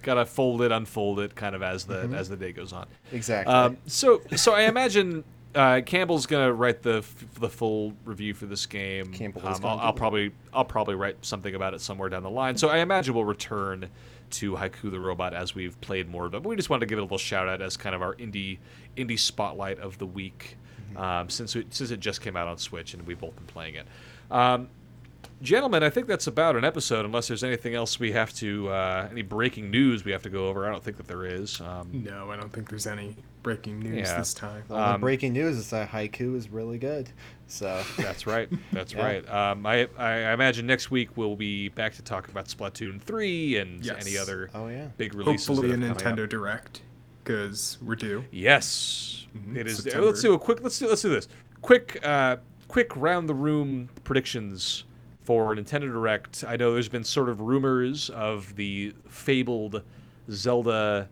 [0.02, 2.86] Gotta fold it, unfold it, kind of as the as the day goes on.
[3.12, 3.54] Exactly.
[3.54, 5.22] Um, so so I imagine
[5.54, 9.12] uh, Campbell's gonna write the f- the full review for this game.
[9.12, 12.30] Campbell Um, gonna I'll, I'll probably I'll probably write something about it somewhere down the
[12.30, 12.56] line.
[12.56, 13.88] So I imagine we'll return
[14.30, 16.42] to Haiku the Robot as we've played more of it.
[16.42, 18.14] But we just wanted to give it a little shout out as kind of our
[18.14, 18.58] indie
[18.96, 20.56] indie spotlight of the week,
[20.92, 21.02] Mm-hmm.
[21.02, 23.74] um, since it, since it just came out on Switch and we've both been playing
[23.76, 23.86] it.
[24.30, 24.68] Um,
[25.40, 27.04] Gentlemen, I think that's about an episode.
[27.04, 30.46] Unless there's anything else we have to, uh, any breaking news we have to go
[30.48, 30.66] over.
[30.66, 31.60] I don't think that there is.
[31.60, 33.16] Um, no, I don't think there's any.
[33.42, 34.18] Breaking news Yeah.
[34.18, 34.62] this time.
[34.68, 37.10] Well, the Um, breaking news is that haiku is really good.
[37.48, 38.48] So That's right.
[38.72, 39.04] That's Yeah.
[39.04, 39.28] right.
[39.28, 43.56] Um, I, I I imagine next week we'll be back to talk about Splatoon 3
[43.58, 44.06] and Yes.
[44.06, 44.88] any other oh yeah.
[44.96, 45.46] big releases.
[45.46, 46.30] Hopefully a that are coming Nintendo up.
[46.30, 46.82] Direct,
[47.24, 48.24] because we're due.
[48.30, 49.78] Yes, Mhm, it is.
[49.82, 50.06] September.
[50.06, 50.62] Let's do a quick.
[50.62, 50.88] Let's do.
[50.88, 51.28] Let's do this.
[51.62, 51.98] Quick.
[52.02, 52.36] Uh,
[52.68, 54.84] quick round the room predictions
[55.22, 56.42] for Nintendo Direct.
[56.48, 59.82] I know there's been sort of rumors of the fabled
[60.30, 61.08] Zelda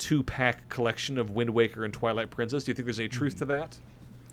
[0.00, 2.64] two-pack collection of Wind Waker and Twilight Princess.
[2.64, 3.78] Do you think there's any truth to that?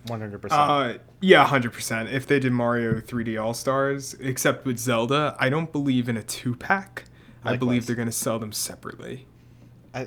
[0.07, 0.61] One hundred percent.
[0.61, 2.09] Uh, yeah, hundred percent.
[2.09, 6.24] If they did Mario 3D All Stars, except with Zelda, I don't believe in a
[6.24, 7.03] two pack.
[7.43, 9.28] I believe they're gonna sell them separately.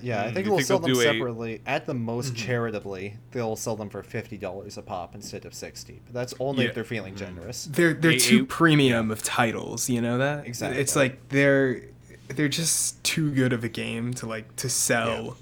[0.03, 1.63] Yeah, I Mm, think you we'll sell them do a- separately.
[1.67, 2.47] At the most, Mm-hmm.
[2.47, 6.01] charitably, they'll sell them for fifty dollars a pop instead of sixty.
[6.07, 6.69] But that's only Yeah.
[6.71, 7.65] if they're feeling generous.
[7.65, 9.91] They're they're A- too a- premium of titles.
[9.91, 10.81] You know that Exactly.
[10.81, 11.83] It's like they're
[12.29, 15.31] they're just too good of a game to like to sell.
[15.33, 15.37] If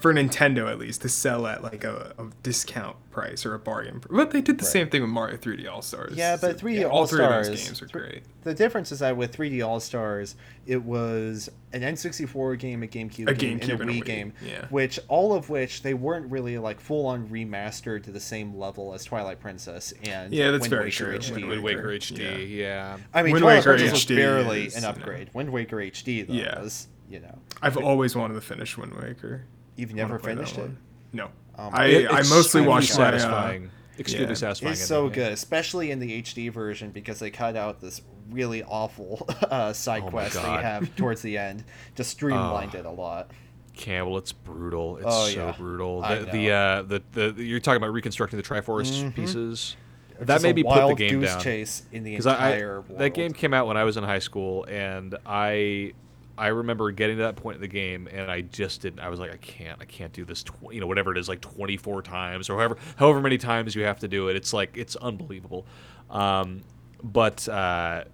[0.00, 4.00] for Nintendo at least to sell at like a, a discount price or a bargain.
[4.00, 6.16] pr- But they did the same thing with Mario 3D All Stars.
[6.16, 7.64] Yeah, but 3D all All three of those Stars.
[7.66, 8.22] games are great.
[8.44, 13.28] The difference is that with 3D All Stars, it was an N64 game, a GameCube,
[13.28, 14.32] A game, and a GameCube and a Wii Wii, game.
[14.44, 14.66] yeah.
[14.70, 18.94] Which all of which they weren't really like full on remastered to the same level
[18.94, 21.18] as Twilight Princess and Yeah, that's Wind very Waker true.
[21.18, 21.32] HD.
[21.34, 22.56] Wind Wind Waker Waker, HD.
[22.56, 22.96] Yeah.
[23.12, 24.90] I mean, Wind Twilight Waker Princess was barely is, an you know.
[24.90, 25.30] upgrade.
[25.34, 26.60] Wind Waker HD though Yeah.
[26.60, 29.44] was, you know, I've always wanted to finish Wind Waker.
[29.76, 30.70] You've never finished it.
[31.12, 31.26] No.
[31.56, 33.70] Um, I, It- I mostly extremely watched my, uh, satisfying.
[33.98, 34.34] extremely yeah.
[34.34, 34.72] satisfying.
[34.72, 39.26] It's so good, especially in the HD version because they cut out this really awful
[39.50, 41.64] uh, side Oh quest that you have towards the end.
[41.94, 42.78] Just streamlined Oh.
[42.80, 43.30] it a lot.
[43.76, 44.96] Campbell, it's brutal.
[44.98, 45.54] It's Oh, so yeah.
[45.56, 46.02] brutal.
[46.02, 47.02] I The the, uh, the
[47.34, 49.76] the you're talking about reconstructing the Triforce pieces.
[50.20, 51.40] That Just a made me put the game goose down.
[51.40, 53.00] chase in the because I, entire world.
[53.00, 55.92] that game came out when I was in high school, and I
[56.36, 59.00] I remember getting to that point in the game, and I just didn't.
[59.00, 60.42] I was like, I can't, I can't do this.
[60.42, 63.84] Tw- you know, whatever it is, like 24 times or however however many times you
[63.84, 64.36] have to do it.
[64.36, 65.64] It's like it's unbelievable.
[66.10, 66.62] Um,
[67.02, 68.04] but uh,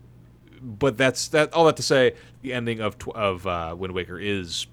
[0.61, 1.53] but that's that.
[1.55, 4.67] All that to say, the ending of tw- of uh, Wind Waker is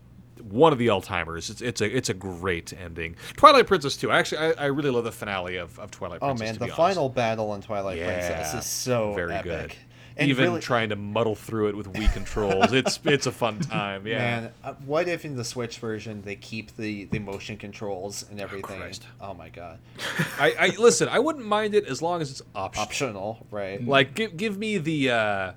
[0.44, 1.50] one of the all timers.
[1.50, 3.16] It's it's a it's a great ending.
[3.38, 4.12] Twilight Princess too.
[4.12, 6.78] Actually, I, I really love the finale of, of Twilight Princess, Oh man, the honest.
[6.78, 9.44] final battle in Twilight Yeah, Princess is so very epic.
[9.70, 9.76] good.
[10.20, 13.60] And Even really, trying to muddle through it with Wii controls, it's it's a fun
[13.60, 14.08] time.
[14.08, 14.18] Yeah.
[14.18, 18.42] man, uh, what if in the Switch version they keep the the motion controls and
[18.42, 18.80] everything?
[18.80, 19.06] Christ.
[19.22, 19.78] Oh, my god,
[20.40, 21.08] I, I listen.
[21.08, 22.84] I wouldn't mind it as long as it's optional.
[22.84, 23.86] optional, right?
[23.86, 25.52] Like give give me the uh,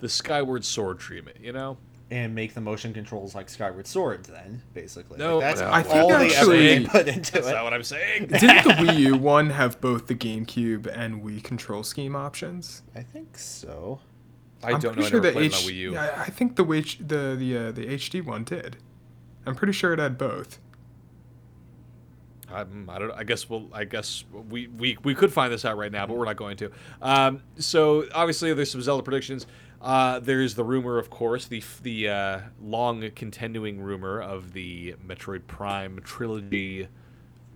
[0.00, 1.38] the Skyward Sword treatment.
[1.40, 1.78] You know.
[2.10, 4.24] And make the motion controls like Skyward Sword.
[4.24, 5.70] Then basically, No, like, that's no.
[5.72, 7.52] I think all actually- they put into That's it.
[7.52, 8.26] not what I'm saying.
[8.26, 12.82] Didn't the Wii U one have both the GameCube and Wii control scheme options?
[12.96, 14.00] I think so.
[14.62, 15.04] I I'm don't know.
[15.04, 15.92] I pretty sure never the played H- on Wii U.
[15.92, 18.76] Yeah, I think the Wii, the the uh, the HD one did.
[19.46, 20.58] I'm pretty sure it had both.
[22.52, 23.12] Um, I don't.
[23.12, 23.68] I guess we'll.
[23.72, 26.56] I guess we, we we could find this out right now, but we're not going
[26.56, 26.70] to.
[27.00, 29.46] Um, so obviously, there's some Zelda predictions.
[29.80, 35.46] Uh, there's the rumor, of course, the the uh, long continuing rumor of the Metroid
[35.46, 36.88] Prime trilogy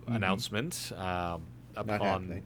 [0.07, 1.43] announcement um,
[1.75, 1.99] upon.
[1.99, 2.45] happening.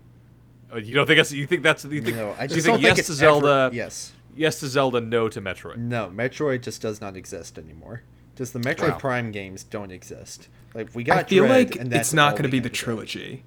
[0.71, 2.73] Oh, you don't think that's you think that's you think No, I do just you
[2.73, 4.11] think yes think to Zelda ever- yes.
[4.36, 8.03] yes to Zelda no to Metroid No, Metroid just does not exist anymore.
[8.36, 8.97] Just the Metroid Wow.
[8.99, 10.47] Prime games don't exist.
[10.75, 12.69] Like we got I feel Dread, like and that's it's not going to be the
[12.69, 13.43] get to trilogy.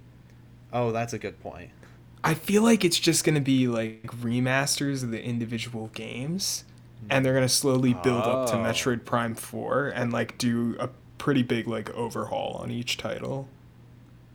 [0.72, 1.70] Oh, that's a good point.
[2.25, 6.64] I feel like it's just going to be like remasters of the individual games,
[7.11, 8.59] and they're going to slowly build up to Oh.
[8.59, 13.49] Metroid Prime Four and like do a pretty big like overhaul on each title.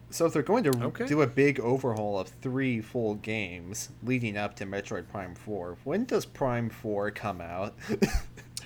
[0.10, 1.06] So if they're going to Okay.
[1.06, 6.06] do a big overhaul of three full games leading up to Metroid Prime 4, when
[6.06, 7.76] does Prime 4 come out?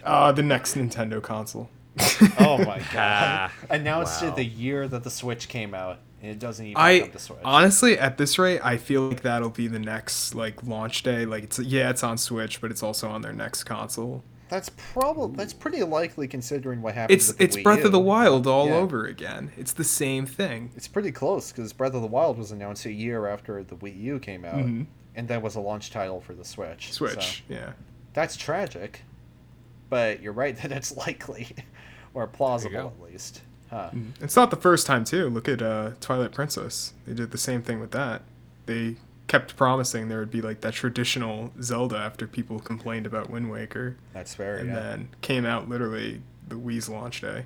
[0.04, 1.70] Uh, the next Nintendo console.
[2.40, 2.96] oh my god.
[2.96, 4.30] Ah, Announced wow.
[4.30, 7.20] it the year that the Switch came out, and it doesn't even I come to
[7.20, 7.40] Switch.
[7.44, 11.26] honestly, at this rate, I feel like that'll be the next like launch day.
[11.26, 14.24] Like it's yeah, it's on Switch, but it's also on their next console.
[14.50, 17.86] that's probably that's pretty likely considering what happened It's with the it's Wii Breath U.
[17.86, 18.74] of the Wild all Yeah.
[18.76, 19.52] over again.
[19.58, 20.72] It's the same thing.
[20.76, 23.98] It's pretty close because Breath of the Wild was announced a year after the Wii
[24.02, 24.88] U came out, Mhm.
[25.16, 26.92] and that was a launch title for the Switch.
[26.92, 27.72] so Switch, yeah.
[28.14, 29.04] that's tragic,
[29.90, 31.48] but you're right that it's likely,
[32.14, 33.42] or plausible at least.
[33.72, 33.90] Huh.
[34.20, 35.30] It's not the first time too.
[35.30, 36.94] Look at uh, Twilight Princess.
[37.08, 38.22] They did the same thing with that.
[38.68, 38.98] They
[39.28, 43.96] kept promising there would be like that traditional Zelda after people complained about Wind Waker,
[44.14, 44.58] That's fair.
[44.58, 44.76] and yeah.
[44.76, 47.46] then came out literally the Wii's launch day.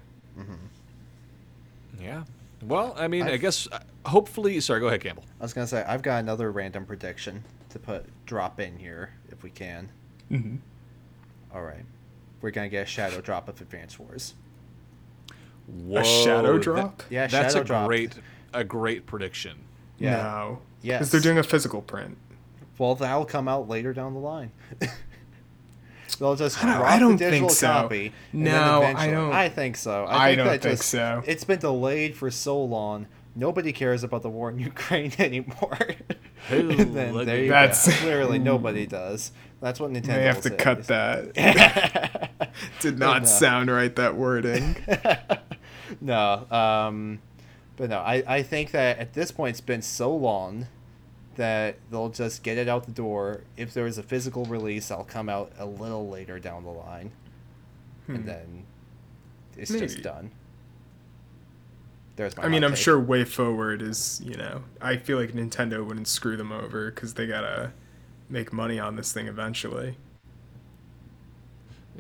[2.02, 2.24] yeah.
[2.64, 4.60] Well, I mean, I I've- guess uh, hopefully.
[4.62, 5.24] Sorry, go ahead, Campbell.
[5.40, 9.44] I was gonna say I've got another random prediction to put drop in here if
[9.44, 9.90] we can.
[10.32, 10.56] Mm-hmm.
[11.54, 11.86] All right,
[12.42, 14.34] we're gonna get a shadow drop of Advance Wars.
[15.68, 17.04] Whoa, shadow that- drop?
[17.10, 17.88] Yeah, that's shadow a drop.
[17.88, 18.14] great.
[18.54, 19.58] a great prediction.
[19.98, 20.18] Yeah.
[20.18, 20.60] No.
[20.82, 21.00] Yes.
[21.00, 22.18] Because they're doing a physical print.
[22.78, 24.52] Well, that'll come out later down the line.
[26.20, 27.68] They'll just I don't- drop I don't the digital think so.
[27.68, 28.14] copy.
[28.32, 30.06] No, I don't- I think so.
[30.08, 31.24] I think don't that think just- so.
[31.26, 33.08] It's been delayed for so long.
[33.36, 35.78] Nobody cares about the war in Ukraine anymore.
[36.50, 37.94] Who And then look there at you That's- go.
[38.04, 39.32] Clearly, nobody does.
[39.62, 40.06] That's what Nintendo.
[40.08, 40.58] They have to says.
[40.60, 42.32] cut that.
[42.82, 43.28] Did not No.
[43.28, 44.76] sound right, that wording.
[46.02, 47.20] no, um,
[47.78, 50.68] but no, I, I think that at this point it's been so long
[51.36, 53.42] that they'll just get it out the door.
[53.58, 57.12] If there is a physical release, I'll come out a little later down the line,
[58.08, 58.66] and then
[59.58, 60.32] it's just done.
[62.16, 62.44] There's my.
[62.44, 62.80] I mean, I'm take.
[62.80, 67.28] sure WayForward is, you know, I feel like Nintendo wouldn't screw them over because they
[67.28, 67.74] gotta
[68.30, 69.98] make money on this thing eventually.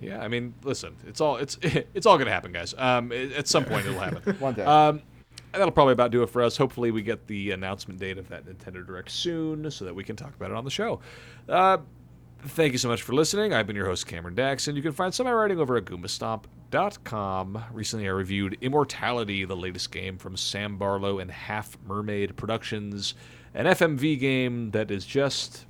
[0.01, 2.73] Yeah, I mean, listen, it's all it's it's all gonna happen, guys.
[2.77, 4.35] Um, at some point it'll happen.
[4.39, 4.63] One day.
[4.63, 5.01] Um,
[5.53, 6.57] and that'll probably about do it for us.
[6.57, 10.15] Hopefully, we get the announcement date of that Nintendo Direct soon, so that we can
[10.15, 10.99] talk about it on the show.
[11.47, 11.77] Uh,
[12.43, 13.53] thank you so much for listening.
[13.53, 15.77] I've been your host, Cameron Dax, and you can find some of my writing over
[15.77, 17.63] at goombastomp.com.
[17.71, 23.13] Recently, I reviewed Immortality, the latest game from Sam Barlow and Half Mermaid Productions,
[23.53, 25.65] an FMV game that is just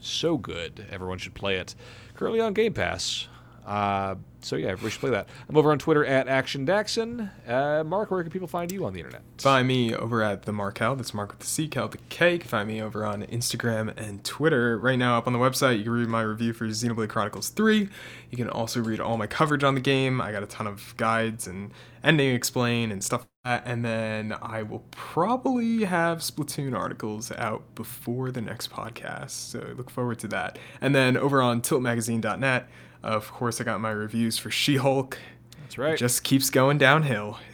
[0.00, 0.86] so good.
[0.90, 1.74] Everyone should play it.
[2.14, 3.28] Currently on Game Pass.
[3.70, 5.28] Uh, so yeah, everybody should play that.
[5.48, 7.30] I'm over on Twitter at Action Daxon.
[7.48, 9.22] Uh, Marc, where can people find you on the internet?
[9.38, 10.96] Find me over at the Markel.
[10.96, 12.40] That's Marc with the C, Cal the K.
[12.40, 14.76] Find me over on Instagram and Twitter.
[14.76, 17.88] Right now, up on the website, you can read my review for Xenoblade Chronicles 3.
[18.30, 20.20] You can also read all my coverage on the game.
[20.20, 21.70] I got a ton of guides and
[22.02, 23.62] ending explain and stuff like.
[23.64, 29.30] And then I will probably have Splatoon articles out before the next podcast.
[29.30, 30.58] So look forward to that.
[30.80, 32.68] And then over on tiltmagazine.net,
[33.02, 35.18] of course, I got my reviews for She Hulk.
[35.62, 35.98] That's right.
[35.98, 37.38] Just keeps going downhill.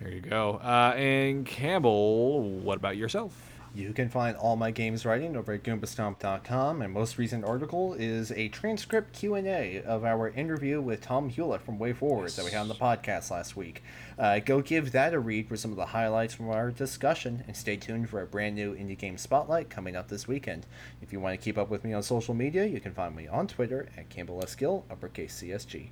[0.00, 0.58] There you go.
[0.62, 3.34] Uh, and Campbell, what about yourself?
[3.72, 8.32] You can find all my games writing over at goombastomp.com, and most recent article is
[8.32, 12.68] a transcript Q&A of our interview with Tom Hewlett from WayForward that we had on
[12.68, 13.84] the podcast last week.
[14.18, 17.56] Uh, go give that a read for some of the highlights from our discussion, and
[17.56, 20.66] stay tuned for a brand new Indie Game Spotlight coming up this weekend.
[21.00, 23.28] If you want to keep up with me on social media, you can find me
[23.28, 24.56] on Twitter at Campbell S.
[24.56, 25.90] Gill, uppercase CSG.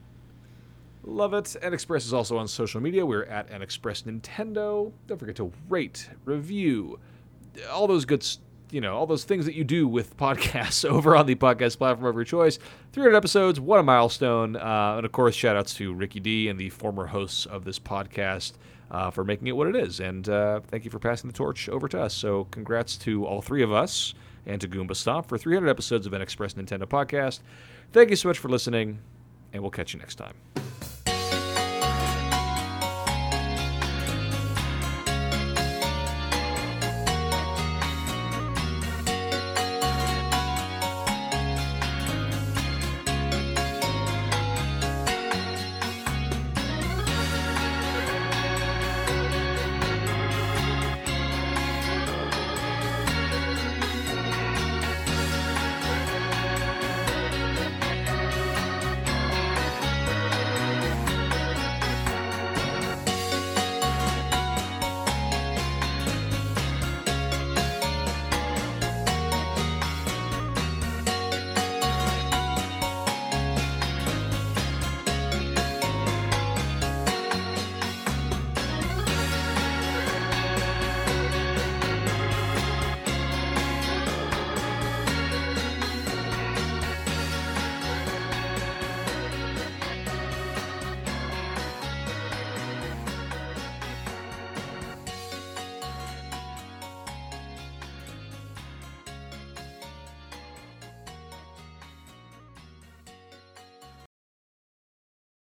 [1.04, 1.44] Love it.
[1.62, 3.06] NXpress is also on social media.
[3.06, 4.90] We're at NXpress Nintendo.
[5.06, 6.98] Don't forget to rate, review,
[7.70, 8.26] all those good,
[8.70, 12.08] you know, all those things that you do with podcasts over on the podcast platform
[12.08, 12.58] of your choice.
[12.92, 14.56] 300 episodes, what a milestone.
[14.56, 17.78] Uh, and of course, shout outs to Ricky D and the former hosts of this
[17.78, 18.52] podcast
[18.90, 20.00] uh, for making it what it is.
[20.00, 22.14] And uh, thank you for passing the torch over to us.
[22.14, 24.14] So congrats to all three of us
[24.46, 27.40] and to Goomba Stomp for 300 episodes of NXpress Nintendo podcast.
[27.92, 28.98] Thank you so much for listening,
[29.52, 30.34] and we'll catch you next time.